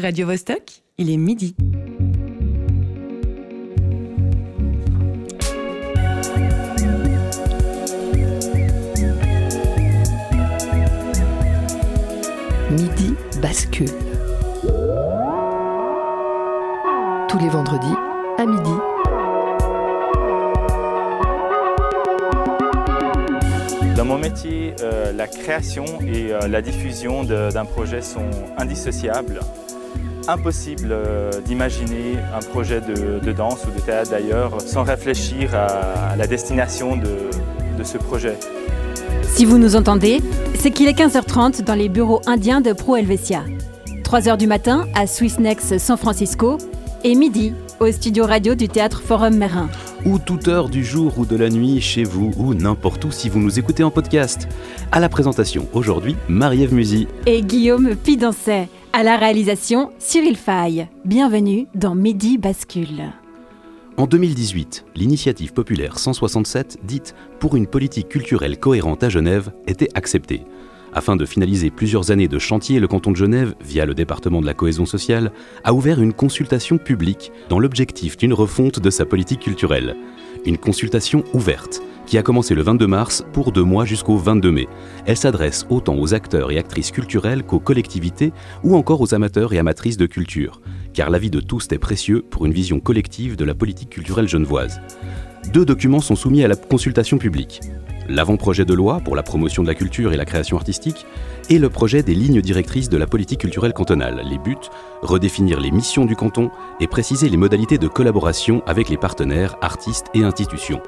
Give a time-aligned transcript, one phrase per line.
[0.00, 1.56] Radio Vostok, il est midi.
[12.70, 13.88] Midi bascule.
[17.28, 17.86] Tous les vendredis
[18.38, 18.70] à midi.
[23.96, 29.40] Dans mon métier, euh, la création et euh, la diffusion d'un projet sont indissociables.
[30.28, 36.10] Impossible euh, d'imaginer un projet de, de danse ou de théâtre d'ailleurs sans réfléchir à,
[36.10, 37.30] à la destination de,
[37.78, 38.36] de ce projet.
[39.22, 40.20] Si vous nous entendez,
[40.54, 43.42] c'est qu'il est 15h30 dans les bureaux indiens de Pro Helvetia.
[44.02, 46.58] 3h du matin à Swissnex San Francisco
[47.04, 49.68] et midi au studio radio du théâtre Forum Merin.
[50.04, 53.28] ou toute heure du jour ou de la nuit, chez vous ou n'importe où si
[53.28, 54.48] vous nous écoutez en podcast.
[54.92, 57.06] À la présentation aujourd'hui, Marie-Ève Musy.
[57.26, 58.68] Et Guillaume Pidancet.
[58.92, 60.88] À la réalisation, Cyril Faye.
[61.04, 63.12] Bienvenue dans Midi Bascule.
[63.96, 70.44] En 2018, l'initiative populaire 167, dite Pour une politique culturelle cohérente à Genève, était acceptée.
[70.94, 74.46] Afin de finaliser plusieurs années de chantier, le canton de Genève, via le département de
[74.46, 75.32] la cohésion sociale,
[75.64, 79.96] a ouvert une consultation publique dans l'objectif d'une refonte de sa politique culturelle.
[80.48, 84.66] Une consultation ouverte, qui a commencé le 22 mars pour deux mois jusqu'au 22 mai.
[85.04, 88.32] Elle s'adresse autant aux acteurs et actrices culturelles qu'aux collectivités
[88.64, 90.62] ou encore aux amateurs et amatrices de culture,
[90.94, 94.80] car l'avis de tous est précieux pour une vision collective de la politique culturelle genevoise.
[95.52, 97.60] Deux documents sont soumis à la consultation publique.
[98.08, 101.04] L'avant-projet de loi pour la promotion de la culture et la création artistique
[101.50, 104.22] et le projet des lignes directrices de la politique culturelle cantonale.
[104.24, 104.56] Les buts,
[105.02, 110.06] redéfinir les missions du canton et préciser les modalités de collaboration avec les partenaires, artistes
[110.14, 110.80] et institutions.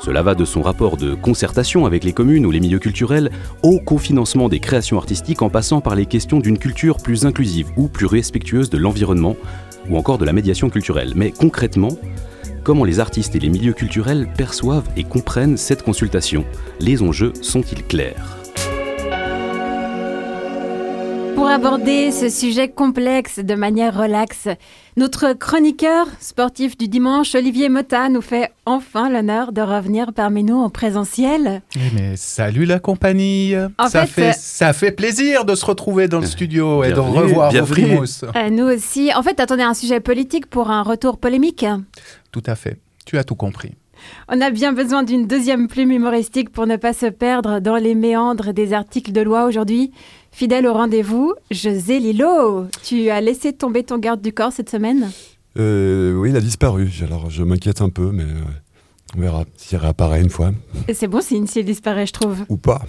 [0.00, 3.30] Cela va de son rapport de concertation avec les communes ou les milieux culturels
[3.62, 7.88] au cofinancement des créations artistiques en passant par les questions d'une culture plus inclusive ou
[7.88, 9.36] plus respectueuse de l'environnement
[9.90, 11.12] ou encore de la médiation culturelle.
[11.16, 11.96] Mais concrètement,
[12.62, 16.44] comment les artistes et les milieux culturels perçoivent et comprennent cette consultation?
[16.80, 18.38] Les enjeux sont-ils clairs?
[21.34, 24.46] Pour aborder ce sujet complexe de manière relaxe,
[24.96, 30.56] notre chroniqueur sportif du dimanche, Olivier Motta, nous fait enfin l'honneur de revenir parmi nous
[30.56, 31.62] en présentiel.
[31.94, 36.06] Mais salut la compagnie En ça, fait, euh, fait, ça fait plaisir de se retrouver
[36.06, 37.86] dans le studio et de revoir vos bienvenue.
[37.86, 38.24] frimous.
[38.36, 39.10] Euh, nous aussi.
[39.14, 41.66] En fait, attendez un sujet politique pour un retour polémique.
[42.32, 43.72] Tout à fait, tu as tout compris.
[44.28, 47.94] On a bien besoin d'une deuxième plume humoristique pour ne pas se perdre dans les
[47.94, 49.92] méandres des articles de loi aujourd'hui.
[50.32, 55.10] Fidèle au rendez-vous, José Lilo, tu as laissé tomber ton garde du corps cette semaine?
[55.58, 56.90] Euh, oui, il a disparu.
[57.02, 58.40] Alors, je m'inquiète un peu, mais euh,
[59.16, 60.52] on verra s'il réapparaît une fois
[60.92, 62.44] C'est bon signe s'il disparaît, je trouve.
[62.48, 62.80] ou pas.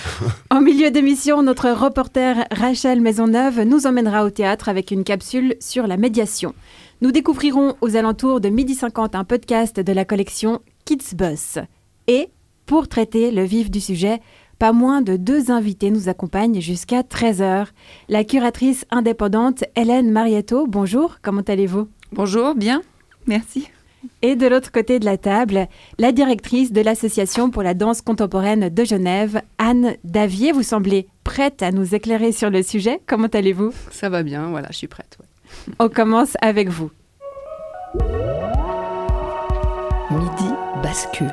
[0.50, 5.86] En milieu d'émission, notre reporter Rachel Maisonneuve nous emmènera au théâtre avec une capsule sur
[5.86, 6.52] la médiation.
[7.00, 11.58] Nous découvrirons aux alentours de 12h50 un podcast de la collection Kids Bus.
[12.08, 12.28] Et,
[12.66, 14.20] pour traiter le vif du sujet,
[14.58, 17.66] pas moins de deux invités nous accompagnent jusqu'à 13h.
[18.08, 21.86] La curatrice indépendante Hélène Marietto, bonjour, comment allez-vous?
[22.10, 22.82] Bonjour, bien,
[23.28, 23.68] merci.
[24.22, 28.70] Et de l'autre côté de la table, la directrice de l'Association pour la danse contemporaine
[28.70, 30.50] de Genève, Anne Davier.
[30.50, 33.00] Vous semblez prête à nous éclairer sur le sujet.
[33.06, 33.72] Comment allez-vous?
[33.92, 35.16] Ça va bien, voilà, je suis prête.
[35.20, 35.27] ouais.
[35.78, 36.90] On commence avec vous.
[40.10, 40.50] Midi
[40.82, 41.32] bascule.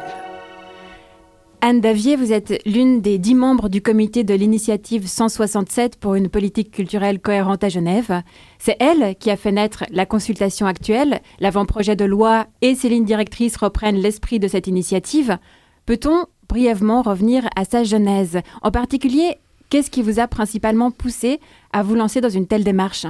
[1.68, 6.30] Anne Davier, vous êtes l'une des dix membres du comité de l'initiative 167 pour une
[6.30, 8.22] politique culturelle cohérente à Genève.
[8.60, 11.22] C'est elle qui a fait naître la consultation actuelle.
[11.40, 15.40] L'avant-projet de loi et ses lignes directrices reprennent l'esprit de cette initiative.
[15.88, 18.42] Peut-on brièvement revenir à sa genèse?
[18.62, 19.38] En particulier,
[19.72, 21.40] qu'est-ce qui vous a principalement poussé
[21.74, 23.08] à vous lancer dans une telle démarche?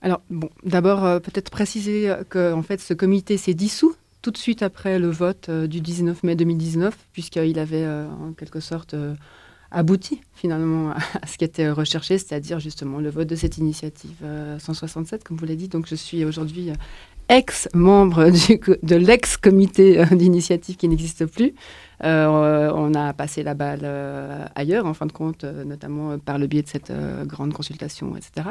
[0.00, 4.30] Alors, bon, d'abord, euh, peut-être préciser euh, que en fait, ce comité s'est dissous tout
[4.30, 8.94] de suite après le vote euh, du 19 mai 2019, puisqu'il avait en quelque sorte
[9.70, 10.90] abouti finalement
[11.22, 15.36] à ce qui était recherché, c'est-à-dire justement le vote de cette initiative euh, 167, comme
[15.36, 15.68] vous l'avez dit.
[15.68, 16.72] Donc, je suis aujourd'hui
[17.28, 18.30] ex-membre
[18.82, 21.54] de l'ex-comité d'initiative qui n'existe plus.
[22.00, 23.84] On a passé la balle
[24.54, 26.92] ailleurs, en fin de compte, notamment par le biais de cette
[27.26, 28.50] grande consultation, etc.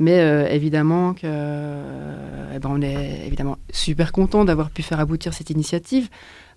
[0.00, 4.98] Mais euh, évidemment que, euh, eh ben, on est évidemment super content d'avoir pu faire
[4.98, 6.08] aboutir cette initiative.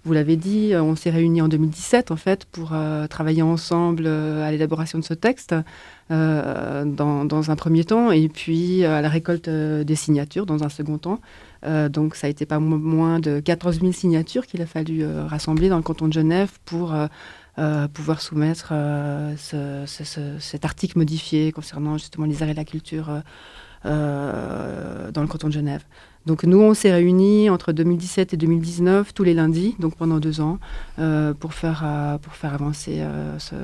[0.05, 2.73] Vous l'avez dit, euh, on s'est réunis en 2017 en fait pour
[3.09, 5.53] travailler ensemble à l'élaboration de ce texte
[6.09, 10.97] dans, dans un premier temps et puis à la récolte des signatures dans un second
[10.97, 11.19] temps.
[11.89, 15.67] Donc ça a été pas mo- moins de 14 000 signatures qu'il a fallu rassembler
[15.69, 16.93] dans le canton de Genève pour
[17.59, 22.53] euh, pouvoir soumettre euh, ce- ce- ce- cet article modifié concernant justement les arts et
[22.53, 23.21] la culture
[23.85, 25.83] euh, dans le canton de Genève.
[26.25, 30.41] Donc nous, on s'est réunis entre 2017 et 2019 tous les lundis, donc pendant deux
[30.41, 30.59] ans,
[31.39, 31.85] pour, faire,
[32.21, 33.01] pour faire avancer
[33.39, 33.55] ce,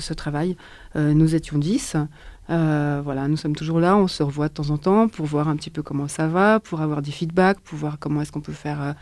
[0.00, 0.56] ce, travail.
[0.94, 1.94] nous étions dix.
[2.48, 5.48] Euh, voilà, nous sommes toujours là, on se revoit de temps en temps pour voir
[5.48, 8.40] un petit peu comment ça va, pour avoir des feedbacks, pour voir comment est-ce qu'on
[8.40, 8.92] peut faire, euh,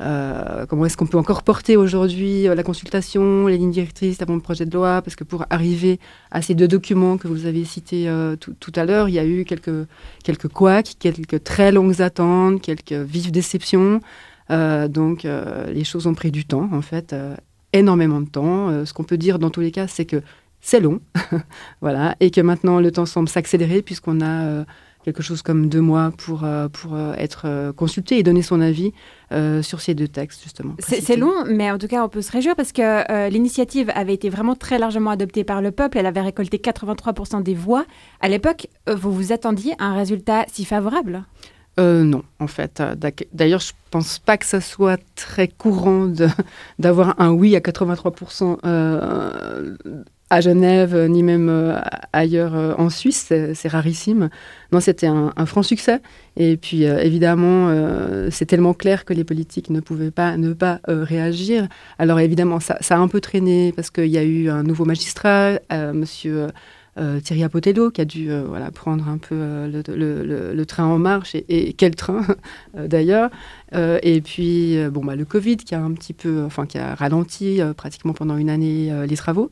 [0.00, 4.40] euh, comment est-ce qu'on peut encore porter aujourd'hui la consultation, les lignes directrices avant le
[4.40, 6.00] projet de loi, parce que pour arriver
[6.30, 8.10] à ces deux documents que vous avez cités
[8.40, 9.86] tout, à l'heure, il y a eu quelques
[10.24, 14.00] quelques couacs, quelques très longues attentes, quelques vives déceptions.
[14.50, 17.14] donc les choses ont pris du temps, en fait,
[17.72, 18.84] énormément de temps.
[18.86, 20.22] ce qu'on peut dire dans tous les cas, c'est que
[20.66, 20.98] c'est long,
[21.80, 24.64] voilà, et que maintenant le temps semble s'accélérer puisqu'on a euh,
[25.04, 28.92] quelque chose comme deux mois pour, euh, pour euh, être consulté et donner son avis
[29.62, 30.74] sur ces deux textes, justement.
[30.80, 34.28] C'est long, mais en tout cas, on peut se réjouir parce que l'initiative avait été
[34.28, 35.98] vraiment très largement adoptée par le peuple.
[35.98, 37.84] Elle avait récolté 83% des voix.
[38.20, 41.24] À l'époque, vous vous attendiez à un résultat si favorable?
[41.78, 42.82] Non, en fait.
[43.32, 46.10] D'ailleurs, je pense pas que ça soit très courant
[46.78, 48.58] d'avoir un oui à 83%
[50.28, 51.78] à Genève, euh, ni même euh,
[52.12, 53.32] ailleurs euh, en Suisse.
[53.54, 54.28] C'est rarissime.
[54.72, 56.00] Non, c'était un, franc succès.
[56.36, 57.70] Et puis, évidemment,
[58.30, 61.68] c'est tellement clair que les politiques ne pouvaient pas ne pas réagir.
[61.98, 65.60] Alors, évidemment, ça, a un peu traîné parce qu'il y a eu un nouveau magistrat,
[65.94, 66.48] Monsieur
[67.22, 71.36] Thierry Apotello, qui a dû voilà, prendre un peu le, train en marche.
[71.48, 72.26] Et, quel train,
[72.74, 73.30] d'ailleurs.
[73.72, 77.60] et puis, bon, bah, le Covid qui a un petit peu, enfin, qui a ralenti
[77.76, 79.50] pratiquement pendant une année les travaux.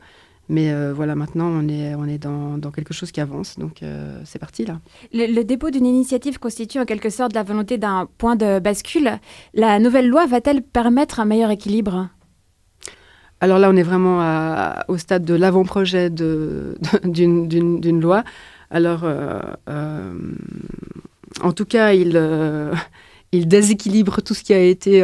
[0.48, 3.82] Mais euh, voilà, maintenant, on est, on est dans, dans quelque chose qui avance, donc
[3.82, 4.80] euh, c'est parti là.
[5.12, 9.12] Le, dépôt d'une initiative constitue en quelque sorte la volonté d'un point de bascule.
[9.54, 12.08] La nouvelle loi va-t-elle permettre un meilleur équilibre?
[13.40, 14.20] Alors là, on est vraiment
[14.88, 18.24] au stade de l'avant-projet d'une loi.
[18.70, 20.12] Alors, euh,
[21.42, 22.18] en tout cas, il,
[23.32, 25.02] il déséquilibre tout ce qui a été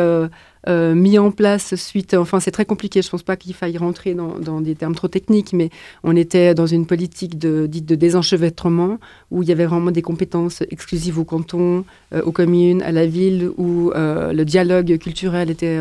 [0.69, 2.15] euh, mis en place suite.
[2.15, 3.03] Enfin, c'est très compliqué.
[3.03, 5.71] Je ne pense pas qu'il faille rentrer dans, des termes trop techniques, mais
[6.05, 8.99] on était dans une politique de, dite de désenchevêtrement
[9.31, 13.07] où il y avait vraiment des compétences exclusives au canton, euh, aux communes, à la
[13.07, 15.79] ville, où euh, le dialogue culturel était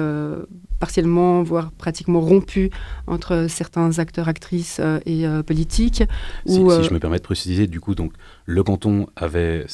[0.80, 2.70] partiellement, voire pratiquement rompu
[3.08, 6.04] entre certains acteurs, actrices et politiques.
[6.46, 8.14] Si, si, je me permets de préciser, du coup, donc
[8.46, 9.66] le canton avait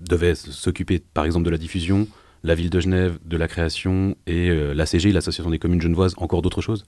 [0.00, 2.06] devait s'occuper, par exemple, de la diffusion
[2.44, 6.42] la ville de Genève, de la création et euh, l'ACG, l'Association des communes genevoises, encore
[6.42, 6.84] d'autres choses?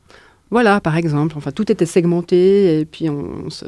[0.50, 1.34] Voilà, par exemple.
[1.36, 3.64] Enfin, tout était segmenté et puis on, se,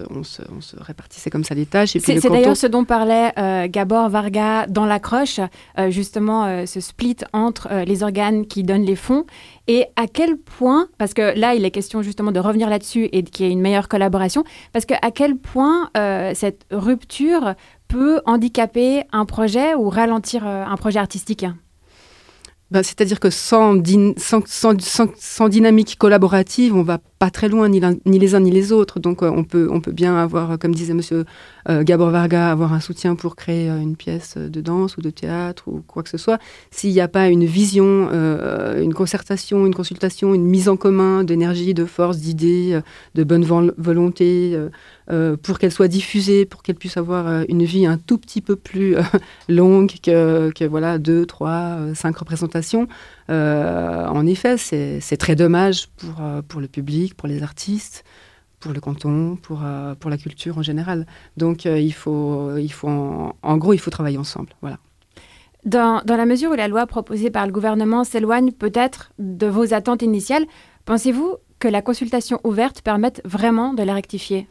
[0.76, 1.96] répartissait comme ça les tâches.
[1.98, 5.40] C'est d'ailleurs ce dont parlait euh, Gabor Varga dans l'accroche,
[5.76, 9.24] euh, justement ce split entre les organes qui donnent les fonds
[9.66, 13.24] et à quel point, parce que là il est question justement de revenir là-dessus et
[13.24, 15.90] qu'il y ait une meilleure collaboration, parce que à quel point
[16.34, 17.54] cette rupture
[17.88, 21.44] peut handicaper un projet ou ralentir un projet artistique?
[22.70, 23.82] Ben, C'est-à-dire que sans,
[24.16, 24.74] sans, sans,
[25.16, 27.80] sans, dynamique collaborative, on va pas très loin, ni,
[28.18, 29.00] les uns ni les autres.
[29.00, 31.24] Donc euh, on, peut, on peut bien avoir, comme disait monsieur
[31.68, 35.10] euh, Gabor Varga, avoir un soutien pour créer euh, une pièce de danse ou de
[35.10, 36.38] théâtre ou quoi que ce soit.
[36.70, 41.74] S'il n'y a pas une vision, une concertation, une consultation, une mise en commun d'énergie,
[41.74, 42.80] de force, d'idées,
[43.14, 43.44] de bonne
[43.76, 44.58] volonté,
[45.42, 48.96] pour qu'elle soit diffusée, pour qu'elle puisse avoir une vie un tout petit peu plus
[49.48, 56.20] longue que, que, voilà, deux, trois, cinq représentations, euh, en effet, c'est très dommage pour,
[56.20, 58.04] euh, pour le public, pour les artistes,
[58.60, 61.06] pour le canton, pour, euh, pour la culture en général.
[61.36, 64.50] Donc, il faut, il faut en, gros, il faut travailler ensemble.
[64.60, 64.78] Voilà.
[65.64, 69.74] Dans, dans, la mesure où la loi proposée par le gouvernement s'éloigne peut-être de vos
[69.74, 70.46] attentes initiales,
[70.84, 74.46] pensez-vous que la consultation ouverte permette vraiment de la rectifier?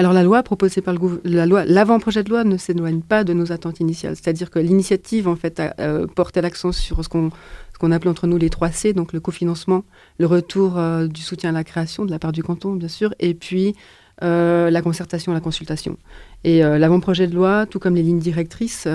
[0.00, 3.34] Alors la loi proposée par le la loi, l'avant-projet de loi ne s'éloigne pas de
[3.34, 4.16] nos attentes initiales.
[4.16, 5.74] C'est-à-dire que l'initiative en fait a,
[6.14, 9.84] porté l'accent sur ce qu'on appelle entre nous les 3 C, donc le cofinancement,
[10.18, 13.12] le retour euh, du soutien à la création de la part du canton, bien sûr,
[13.18, 13.74] et puis
[14.22, 15.98] euh, la concertation, la consultation.
[16.44, 18.88] Et euh, l'avant-projet de loi, tout comme les lignes directrices,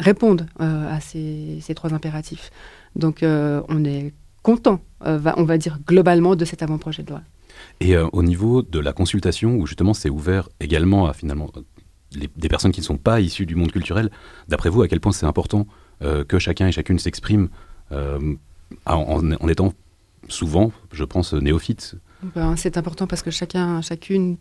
[0.00, 2.50] répondent à ces, trois impératifs.
[2.94, 7.20] Donc on est content, on va dire globalement, de cet avant-projet de loi.
[7.80, 11.50] Et au niveau de la consultation, où justement c'est ouvert également à finalement
[12.12, 14.10] des personnes qui ne sont pas issues du monde culturel,
[14.48, 15.66] d'après vous, à quel point c'est important
[16.00, 17.48] que chacun et chacune s'exprime
[17.92, 18.34] euh,
[18.84, 19.72] en, étant
[20.28, 21.96] souvent, je pense, néophyte?
[22.34, 24.36] Ben, c'est important parce que chacun, chacune,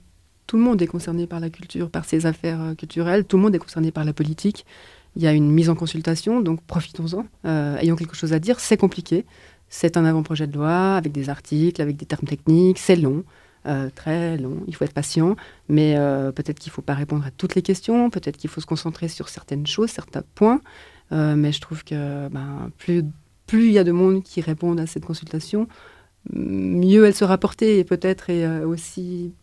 [0.48, 3.44] tout le monde est concerné par la culture, par ses affaires euh, culturelles, tout le
[3.44, 4.66] monde est concerné par la politique.
[5.16, 7.26] Il y a une mise en consultation, donc profitons-en.
[7.46, 9.26] Euh, ayant quelque chose à dire, c'est compliqué.
[9.70, 13.24] C'est un avant-projet de loi avec des articles, avec des termes techniques, c'est long.
[13.68, 14.62] euh, très long.
[14.68, 15.36] Il faut être patient,
[15.70, 18.62] mais euh, peut-être qu'il ne faut pas répondre à toutes les questions, peut-être qu'il faut
[18.62, 20.62] se concentrer sur certaines choses, certains points.
[21.12, 23.04] Euh, mais je trouve que ben, plus
[23.54, 25.68] il y a de monde qui répondent à cette consultation,
[26.34, 29.34] mieux elle sera portée et peut-être est aussi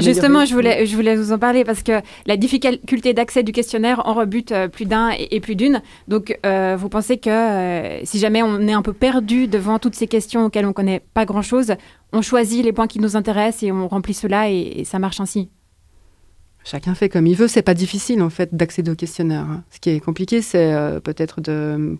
[0.00, 4.02] Justement, je voulais, je voulais vous en parler parce que la difficulté d'accès du questionnaire
[4.06, 5.82] en rebute euh, plus d'un et, plus d'une.
[6.08, 9.94] Donc, euh, vous pensez que euh, si jamais on est un peu perdu devant toutes
[9.94, 11.74] ces questions auxquelles on ne connaît pas grand-chose,
[12.12, 15.50] on choisit les points qui nous intéressent et on remplit cela et, ça marche ainsi?
[16.64, 17.48] Chacun fait comme il veut.
[17.48, 19.46] C'est pas difficile en fait d'accéder au questionnaire.
[19.48, 19.64] Hein.
[19.70, 21.96] Ce qui est compliqué, c'est peut-être de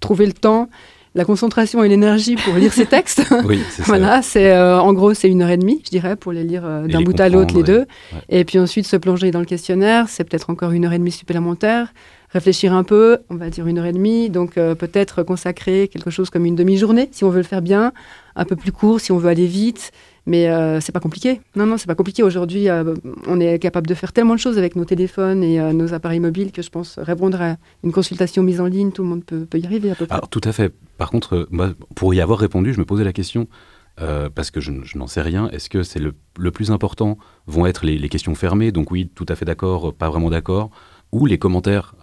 [0.00, 0.68] trouver le temps
[1.14, 3.22] la concentration et l'énergie pour lire ces textes.
[3.44, 6.44] oui, voilà, c'est euh, en gros c'est une heure et demie, je dirais, pour les
[6.44, 7.86] lire euh, d'un bout à l'autre les deux.
[8.28, 11.12] Et puis ensuite se plonger dans le questionnaire, c'est peut-être encore une heure et demie
[11.12, 11.92] supplémentaire.
[12.30, 16.10] Réfléchir un peu, on va dire une heure et demie, donc euh, peut-être consacrer quelque
[16.10, 17.92] chose comme une demi-journée si on veut le faire bien,
[18.34, 19.92] un peu plus court si on veut aller vite.
[20.26, 21.40] Mais euh, c'est pas compliqué.
[21.54, 22.22] Non, non, c'est pas compliqué.
[22.22, 22.94] Aujourd'hui, euh,
[23.26, 26.20] on est capable de faire tellement de choses avec nos téléphones et euh, nos appareils
[26.20, 29.46] mobiles que je pense répondre à une consultation mise en ligne, tout le monde peut,
[29.54, 30.20] y arriver à peu près.
[30.30, 30.72] Tout à fait.
[30.96, 31.48] Par contre,
[31.94, 33.48] pour y avoir répondu, je me posais la question,
[33.96, 38.08] parce que je, n'en sais rien, est-ce que c'est le, plus important vont être les,
[38.08, 38.72] questions fermées?
[38.72, 40.70] Donc oui, tout à fait d'accord, pas vraiment d'accord
[41.12, 41.94] ou les commentaires,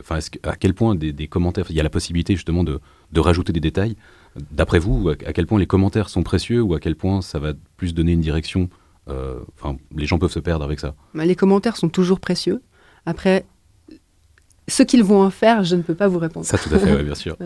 [0.00, 2.80] enfin, à quel point des, commentaires, il y a la possibilité justement de,
[3.12, 3.96] de rajouter des détails?
[4.50, 7.52] D'après vous, à quel point les commentaires sont précieux ou à quel point ça va
[7.76, 8.68] plus donner une direction
[9.08, 10.94] euh, Enfin, les gens peuvent se perdre avec ça?
[11.14, 12.62] Bah, les commentaires sont toujours précieux.
[13.06, 13.46] Après,
[14.68, 16.46] ce qu'ils vont en faire, je ne peux pas vous répondre.
[16.46, 17.36] Ça, tout à fait, bien sûr.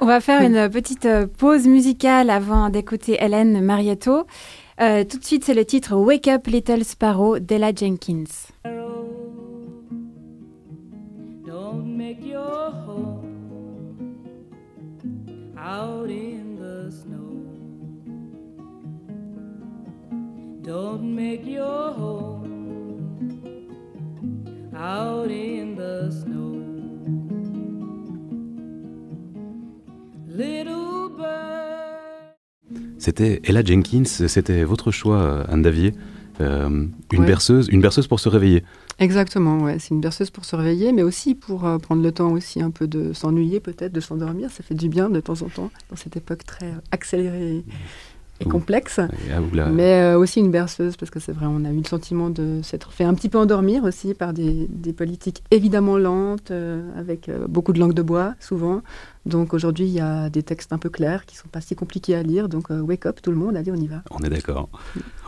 [0.00, 4.26] On va faire une petite euh, pause musicale avant d'écouter Hélène Marietto.
[4.80, 8.52] Euh, tout de suite, c'est le titre Wake Up Little Sparrow d'Ella Jenkins.
[11.44, 13.24] Don't make your home
[15.58, 16.27] out in
[25.76, 26.62] the snow.
[30.28, 32.34] Little bird.
[32.98, 35.94] C'était Ella Jenkins, c'était votre choix, Anne Davier.
[36.40, 38.62] Euh, une berceuse, une berceuse pour se réveiller.
[39.00, 39.78] Exactement, ouais.
[39.80, 42.70] c'est une berceuse pour se réveiller, mais aussi pour euh, prendre le temps aussi un
[42.70, 44.50] peu de s'ennuyer peut-être, de s'endormir.
[44.50, 47.64] Ça fait du bien de temps en temps dans cette époque très accélérée
[48.40, 49.00] et complexe,
[49.72, 52.60] mais euh, aussi une berceuse, parce que c'est vrai, on a eu le sentiment de
[52.62, 57.46] s'être fait un petit peu endormir aussi par des, politiques évidemment lentes, euh, avec euh,
[57.48, 58.82] beaucoup de langue de bois, souvent.
[59.26, 62.14] Donc aujourd'hui, il y a des textes un peu clairs qui sont pas si compliqués
[62.14, 62.48] à lire.
[62.48, 64.02] Donc wake up tout le monde, allez, on y va.
[64.10, 64.68] On est d'accord.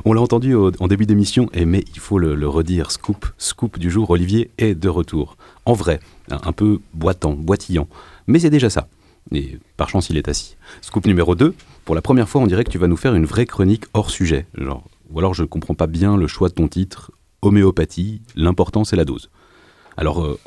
[0.04, 4.08] On l'a entendu en début d'émission, mais il faut le, redire, scoop, scoop du jour,
[4.08, 5.36] Olivier est de retour.
[5.66, 6.00] En vrai,
[6.30, 7.88] un peu boitant, boitillant,
[8.26, 8.88] mais c'est déjà ça.
[9.32, 10.56] Et par chance, il est assis.
[10.80, 13.24] Scoop numéro 2, pour la première fois, on dirait que tu vas nous faire une
[13.26, 14.46] vraie chronique hors sujet.
[15.10, 18.96] Ou alors je ne comprends pas bien le choix de ton titre, Homéopathie, l'important c'est
[18.96, 19.30] la dose.
[19.96, 20.38] Alors, euh,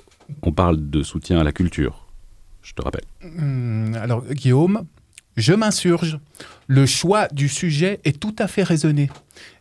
[0.41, 2.07] on parle de soutien à la culture,
[2.61, 3.03] je te rappelle.
[3.23, 4.85] Hum, alors, Guillaume,
[5.35, 6.19] je m'insurge.
[6.67, 9.09] Le choix du sujet est tout à fait raisonné.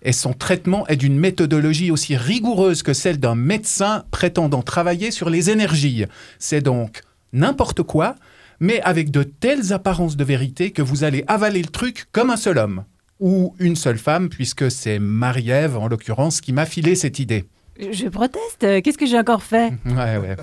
[0.02, 5.30] Et son traitement est d'une méthodologie aussi rigoureuse que celle d'un médecin prétendant travailler sur
[5.30, 6.04] les énergies.
[6.38, 7.02] C'est donc
[7.32, 8.16] n'importe quoi,
[8.62, 12.36] mais avec de telles apparences de vérité que vous allez avaler le truc comme un
[12.36, 12.84] seul homme.
[13.18, 17.44] Ou une seule femme, puisque c'est Marie-Ève, en l'occurrence, qui m'a filé cette idée.
[17.78, 18.82] Je proteste.
[18.82, 19.72] Qu'est-ce que j'ai encore fait?
[19.84, 20.36] Ouais, ouais.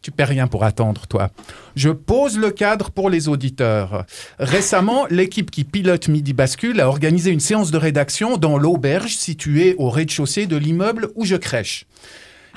[0.00, 1.30] Tu perds rien pour attendre, toi.
[1.74, 4.06] Je pose le cadre pour les auditeurs.
[4.38, 9.74] Récemment, l'équipe qui pilote Midi Bascule a organisé une séance de rédaction dans l'auberge située
[9.76, 11.86] au rez-de-chaussée de l'immeuble où je crèche.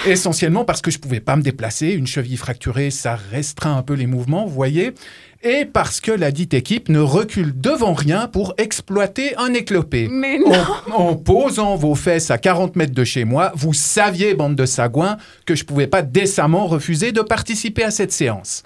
[0.06, 3.94] Essentiellement parce que je pouvais pas me déplacer, une cheville fracturée, ça restreint un peu
[3.94, 4.94] les mouvements, vous voyez,
[5.44, 10.08] et parce que la dite équipe ne recule devant rien pour exploiter un éclopé.
[10.10, 10.52] Mais non.
[10.94, 15.18] En, posant vos fesses à 40 mètres de chez moi, vous saviez, bande de sagouins,
[15.46, 18.64] que je pouvais pas décemment refuser de participer à cette séance.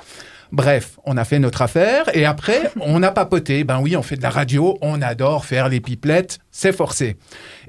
[0.53, 3.63] Bref, on a fait notre affaire et après, on a papoté.
[3.63, 7.17] Ben oui, on fait de la radio, on adore faire les pipelettes, c'est forcé.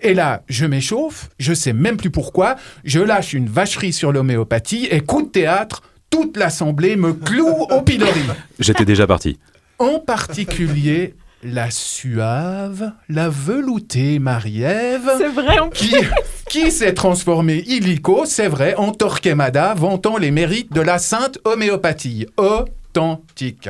[0.01, 4.87] Et là, je m'échauffe, je sais même plus pourquoi, je lâche une vacherie sur l'homéopathie
[4.91, 8.21] et coup de théâtre, toute l'assemblée me cloue au pilori.
[8.59, 9.39] J'étais déjà parti.
[9.79, 15.11] En particulier la suave, la veloutée Marie-Ève.
[15.19, 15.95] C'est vrai, en Qui,
[16.49, 22.27] qui s'est transformée illico, c'est vrai, en Torquemada, vantant les mérites de la sainte homéopathie.
[22.39, 23.69] Authentique.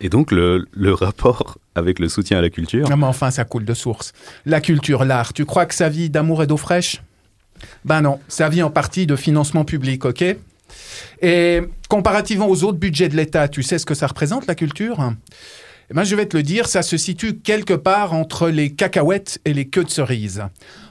[0.00, 2.88] Et donc, le, le rapport avec le soutien à la culture.
[2.88, 4.12] Non, mais enfin, ça coule de source.
[4.46, 7.02] La culture, l'art, tu crois que ça vit d'amour et d'eau fraîche?
[7.84, 10.24] Ben non, ça vit en partie de financement public, ok?
[11.20, 15.12] Et comparativement aux autres budgets de l'État, tu sais ce que ça représente, la culture?
[15.90, 19.40] Eh ben, je vais te le dire, ça se situe quelque part entre les cacahuètes
[19.44, 20.44] et les queues de cerise.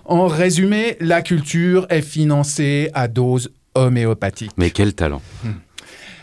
[0.04, 4.52] En résumé, la culture est financée à dose homéopathique.
[4.58, 5.22] Mais quel talent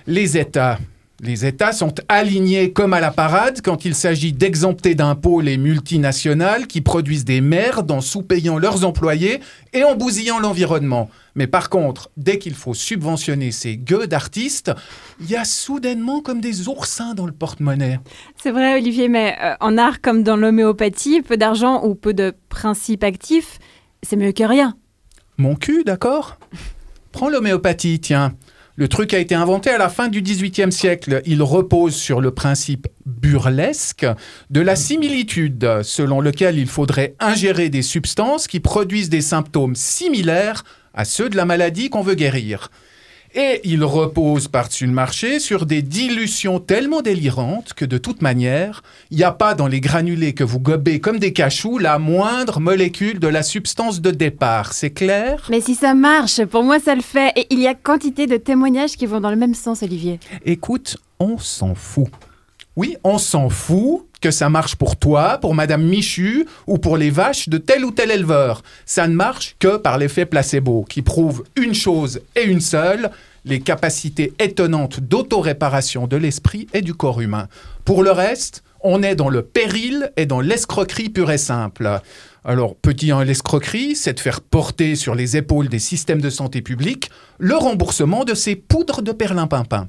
[0.06, 0.78] Les États.
[1.22, 6.66] Les États sont alignés comme à la parade quand il s'agit d'exempter d'impôts les multinationales
[6.66, 9.40] qui produisent des merdes en sous-payant leurs employés
[9.72, 11.08] et en bousillant l'environnement.
[11.34, 14.72] Mais par contre, dès qu'il faut subventionner ces gueux d'artistes,
[15.18, 17.98] il y a soudainement comme des oursins dans le porte-monnaie.
[18.42, 22.34] C'est vrai, Olivier, mais euh, en art comme dans l'homéopathie, peu d'argent ou peu de
[22.50, 23.58] principes actifs,
[24.02, 24.76] c'est mieux que rien.
[25.38, 26.38] Mon cul, d'accord?
[27.12, 28.34] Prends l'homéopathie, tiens.
[28.78, 31.22] Le truc a été inventé à la fin du XVIIIe siècle.
[31.24, 34.06] Il repose sur le principe burlesque
[34.50, 40.62] de la similitude, selon lequel il faudrait ingérer des substances qui produisent des symptômes similaires
[40.92, 42.70] à ceux de la maladie qu'on veut guérir.
[43.38, 48.82] Et il repose par-dessus le marché sur des dilutions tellement délirantes que de toute manière,
[49.10, 52.60] il n'y a pas dans les granulés que vous gobez comme des cachous la moindre
[52.60, 54.72] molécule de la substance de départ.
[54.72, 55.46] C'est clair?
[55.50, 57.30] Mais si ça marche, pour moi ça le fait.
[57.36, 60.18] Et il y a quantité de témoignages qui vont dans le même sens, Olivier.
[60.46, 62.08] Écoute, on s'en fout.
[62.74, 67.10] Oui, on s'en fout que ça marche pour toi, pour Madame Michu ou pour les
[67.10, 68.62] vaches de tel ou tel éleveur.
[68.84, 73.10] Ça ne marche que par l'effet placebo, qui prouve une chose et une seule,
[73.44, 77.48] les capacités étonnantes d'autoréparation de l'esprit et du corps humain.
[77.84, 82.00] Pour le reste, on est dans le péril et dans l'escroquerie pure et simple.
[82.44, 86.62] Alors, petit 1, l'escroquerie, c'est de faire porter sur les épaules des systèmes de santé
[86.62, 89.88] publique le remboursement de ces poudres de perlimpinpin.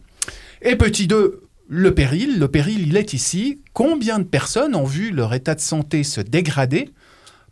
[0.63, 3.59] Et petit 2, le péril, le péril, il est ici.
[3.73, 6.91] Combien de personnes ont vu leur état de santé se dégrader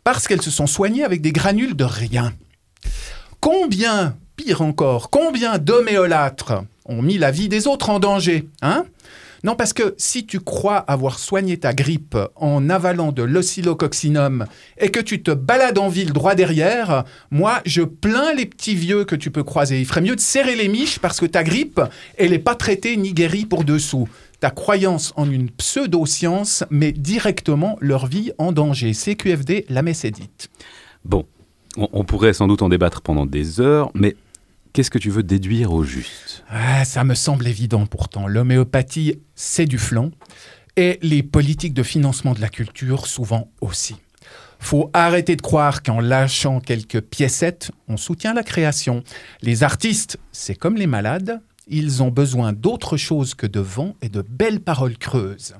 [0.04, 2.32] parce qu'elles se sont soignées avec des granules de rien?
[3.40, 8.86] Combien, pire encore, combien d'homéolâtres ont mis la vie des autres en danger hein?
[9.46, 14.44] Non, parce que si tu crois avoir soigné ta grippe en avalant de l'oscillococcinum
[14.76, 19.04] et que tu te balades en ville droit derrière, moi, je plains les petits vieux
[19.04, 19.78] que tu peux croiser.
[19.78, 21.80] Il ferait mieux de serrer les miches parce que ta grippe,
[22.18, 24.08] elle n'est pas traitée ni guérie pour dessous.
[24.40, 28.94] Ta croyance en une pseudo-science met directement leur vie en danger.
[28.94, 30.50] CQFD, la messe est dite.
[31.04, 31.24] Bon,
[31.76, 34.16] on, on pourrait sans doute en débattre pendant des heures, mais
[34.76, 36.44] qu'est-ce que tu veux déduire au juste?
[36.50, 38.26] Ah, ça me semble évident pourtant.
[38.26, 40.10] L'homéopathie, c'est du flanc.
[40.76, 43.96] Et les politiques de financement de la culture, souvent aussi.
[44.58, 49.02] Faut arrêter de croire qu'en lâchant quelques piécettes, on soutient la création.
[49.40, 54.10] Les artistes, c'est comme les malades, ils ont besoin d'autre chose que de vent et
[54.10, 55.54] de belles paroles creuses.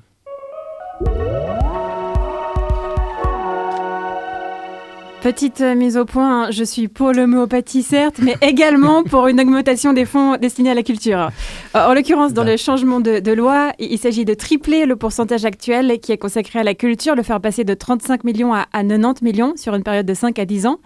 [5.26, 9.92] Petite euh, mise au point, je suis pour l'homéopathie certes, mais également pour une augmentation
[9.92, 11.32] des fonds destinés à la culture.
[11.74, 15.44] Euh, En l'occurrence, dans le changement de, de loi, il, s'agit de tripler le pourcentage
[15.44, 18.84] actuel qui est consacré à la culture, le faire passer de 35 millions à, à
[18.84, 20.78] 90 millions sur une période de 5 à 10 ans.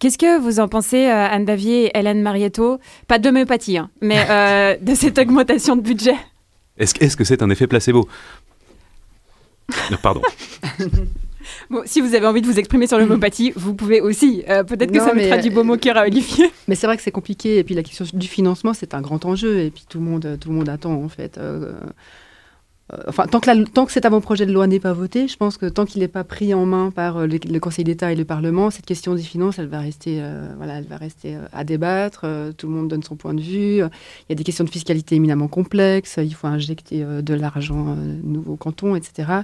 [0.00, 4.26] Qu'est-ce que vous en pensez, euh, Anne Davier et Hélène Marietto Pas d'homéopathie, hein, mais
[4.28, 6.16] euh, de cette augmentation de budget.
[6.76, 8.08] Est-ce est-ce que c'est un effet placebo?
[10.02, 10.22] Pardon.
[11.70, 14.44] Bon, si vous avez envie de vous exprimer sur l'homéopathie, vous pouvez aussi.
[14.48, 16.50] Euh, Peut-être que ça mettra du euh, baume au cœur à Olivier.
[16.68, 17.58] Mais c'est vrai que c'est compliqué.
[17.58, 19.58] Et puis la question du financement, c'est un grand enjeu.
[19.60, 21.38] Et puis tout le monde, tout le monde attend en fait.
[21.38, 21.72] Euh,
[22.92, 25.36] euh, enfin, tant que, la- tant que cet avant-projet de loi n'est pas voté, je
[25.36, 28.14] pense que tant qu'il n'est pas pris en main par le, le Conseil d'État et
[28.14, 30.22] le Parlement, cette question des finances, elle va rester,
[30.56, 32.24] voilà, elle va rester à débattre.
[32.56, 33.78] Tout le monde donne son point de vue.
[33.78, 36.20] Il y a des questions de fiscalité éminemment complexes.
[36.22, 39.40] Il faut injecter de l'argent nouveau au canton, etc.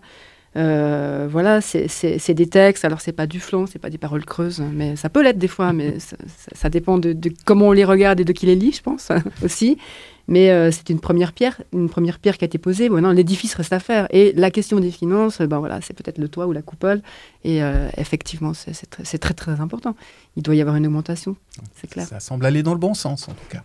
[0.57, 2.85] Euh, voilà, c'est- des textes.
[2.85, 5.49] Alors, c'est pas du flanc, c'est pas des paroles creuses, mais ça peut l'être des
[5.49, 5.73] fois.
[5.73, 5.97] Mais
[6.55, 9.09] ça, dépend de, de comment on les regarde et de qui les lit, je pense
[9.43, 9.79] aussi.
[10.29, 12.89] Mais euh, c'est une première pierre, une première pierre qui a été posée.
[12.89, 14.07] Bon, non, l'édifice reste à faire.
[14.11, 17.03] Et la question des finances, ben voilà, c'est peut-être le toit ou la coupole.
[17.45, 19.97] Et euh, effectivement, c'est c'est très, c'est très très important.
[20.37, 21.35] Il doit y avoir une augmentation,
[21.75, 22.07] c'est clair.
[22.07, 23.63] Ça semble aller dans le bon sens en tout cas.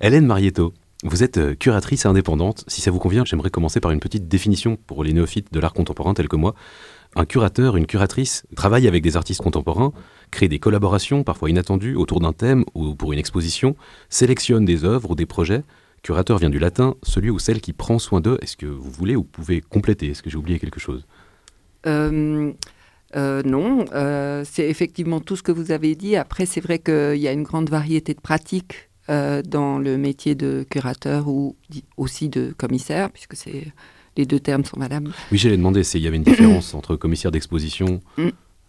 [0.00, 2.64] Hélène Marietto, vous êtes euh, curatrice indépendante.
[2.68, 5.72] Si ça vous convient, j'aimerais commencer par une petite définition pour les néophytes de l'art
[5.72, 6.54] contemporain tels que moi.
[7.16, 9.92] Un curateur, une curatrice travaille avec des artistes contemporains,
[10.30, 13.76] crée des collaborations parfois inattendues autour d'un thème ou pour une exposition,
[14.08, 15.62] sélectionne des œuvres ou des projets.
[16.02, 18.38] Curateur vient du latin, celui ou celle qui prend soin d'eux.
[18.40, 20.10] Est-ce que vous voulez ou pouvez compléter?
[20.10, 21.04] Est-ce que j'ai oublié quelque chose?
[21.86, 22.52] Euh,
[23.14, 23.84] euh, non,
[24.44, 26.16] c'est effectivement tout ce que vous avez dit.
[26.16, 30.34] Après, c'est vrai qu'il y a une grande variété de pratiques euh, dans le métier
[30.34, 31.56] de curateur ou
[31.96, 33.72] aussi de commissaire, puisque c'est
[34.16, 35.10] les deux termes sont valables.
[35.30, 38.00] Oui, j'allais demander s'il y avait une différence entre commissaire d'exposition.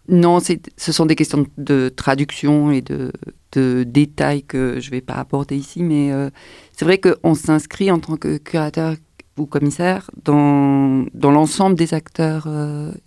[0.08, 3.12] Non, c'est- ce sont des questions de traduction et de,
[3.52, 6.30] de détails que je ne vais pas aborder ici, mais euh,
[6.72, 8.96] c'est vrai qu'on s'inscrit en tant que curateur
[9.36, 12.46] vous commissaire, dans, dans l'ensemble des acteurs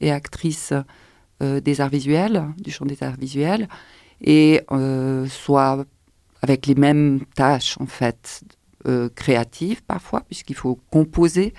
[0.02, 0.74] et actrices
[1.40, 3.70] des arts visuels, du champ des arts visuels,
[4.20, 4.60] et
[5.30, 5.86] soit
[6.42, 8.44] avec les mêmes tâches en fait
[9.16, 11.54] créatives parfois, puisqu'il faut composer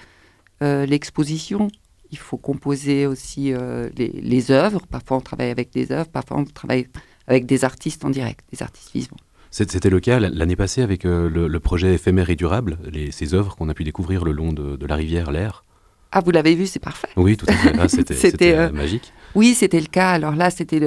[0.60, 1.68] l'exposition,
[2.10, 3.52] il faut composer aussi
[3.96, 4.86] les, les œuvres.
[4.86, 6.86] Parfois on travaille avec des œuvres, parfois on travaille
[7.26, 9.16] avec des artistes en direct, des artistes vivants.
[9.50, 13.56] C'était le cas l'année passée avec euh, le, projet éphémère et durable, les, ces œuvres
[13.56, 15.64] qu'on a pu découvrir le long de, la rivière, l'air.
[16.12, 17.08] Ah, vous l'avez vu, c'est parfait.
[17.16, 17.52] Oui, tout à
[17.88, 18.12] fait.
[18.14, 19.12] C'était euh, magique.
[19.34, 20.10] Oui, c'était le cas.
[20.10, 20.78] Alors là, c'était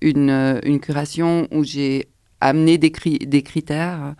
[0.00, 2.08] une, une, curation où j'ai
[2.40, 4.14] amené des, des, critères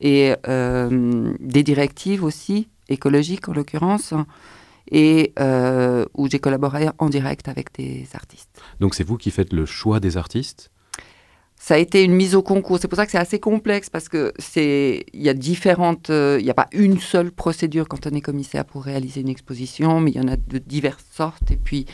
[0.00, 4.14] et euh, des directives aussi, écologiques en l'occurrence,
[4.90, 5.32] et
[6.14, 8.60] où j'ai collaboré en direct avec des artistes.
[8.80, 10.70] Donc c'est vous qui faites le choix des artistes?
[11.62, 12.78] Ça a été une mise au concours.
[12.80, 16.38] C'est pour ça que c'est assez complexe parce que c'est il y a différentes, euh,
[16.40, 20.00] il n'y a pas une seule procédure quand on est commissaire pour réaliser une exposition,
[20.00, 21.50] mais il y en a de diverses sortes.
[21.50, 21.84] Et puis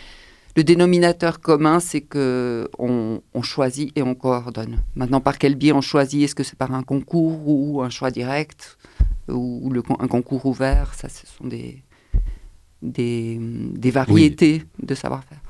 [0.56, 4.82] le dénominateur commun, c'est que on, choisit et on coordonne.
[4.94, 6.24] Maintenant, par quel biais on choisit?
[6.24, 8.78] Est-ce que c'est par un concours ou un choix direct
[9.28, 10.94] ou le, un concours ouvert?
[10.94, 11.82] Ça, ce sont des
[12.82, 15.40] des, des variétés de savoir-faire.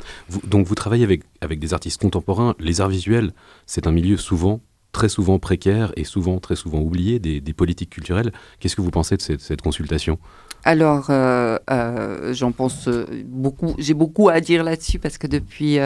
[0.44, 2.54] donc vous travaillez avec, avec des artistes contemporains.
[2.58, 3.32] Les arts visuels,
[3.66, 4.60] c'est un milieu souvent,
[4.96, 8.32] très souvent précaire et souvent, très souvent oublié des, politiques culturelles.
[8.58, 10.18] Qu'est-ce que vous pensez de cette, consultation?
[10.64, 13.74] Alors, euh, euh, j'en pense euh, beaucoup.
[13.76, 15.76] J'ai beaucoup à dire là-dessus parce que depuis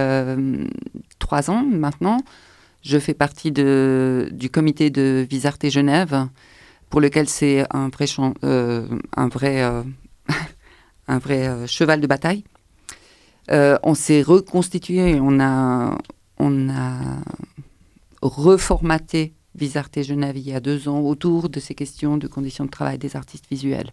[1.19, 2.19] trois ans maintenant,
[2.83, 6.29] je fais partie du comité de Visarte Genève,
[6.89, 7.89] pour lequel c'est un
[9.29, 9.61] vrai,
[11.09, 12.45] un vrai cheval de bataille.
[13.51, 15.99] On s'est reconstitué, on a,
[16.39, 17.01] on a
[18.23, 22.71] reformaté Visarte Genève il y a deux ans autour de ces questions de conditions de
[22.71, 23.93] travail des artistes visuels.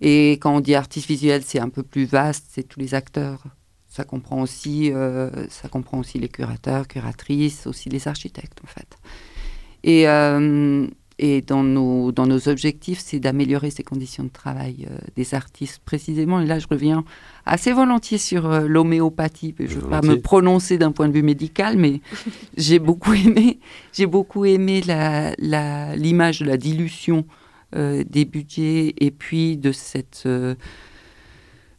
[0.00, 3.44] Et quand on dit artistes visuels, c'est un peu plus vaste, c'est tous les acteurs.
[3.88, 8.98] Ça comprend aussi, euh, ça comprend aussi les curateurs, curatrices, aussi les architectes en fait.
[9.84, 10.06] Et,
[11.18, 15.80] et dans nos, dans nos objectifs, c'est d'améliorer ces conditions de travail euh, des artistes
[15.84, 16.40] précisément.
[16.40, 17.04] Et là, je reviens
[17.46, 19.54] assez volontiers sur euh, l'homéopathie.
[19.58, 22.00] Je ne veux pas me prononcer d'un point de vue médical, mais
[22.56, 23.60] j'ai beaucoup aimé,
[23.92, 27.24] j'ai beaucoup aimé l'image la, l'image de la dilution
[27.76, 30.26] euh, des budgets et puis de cette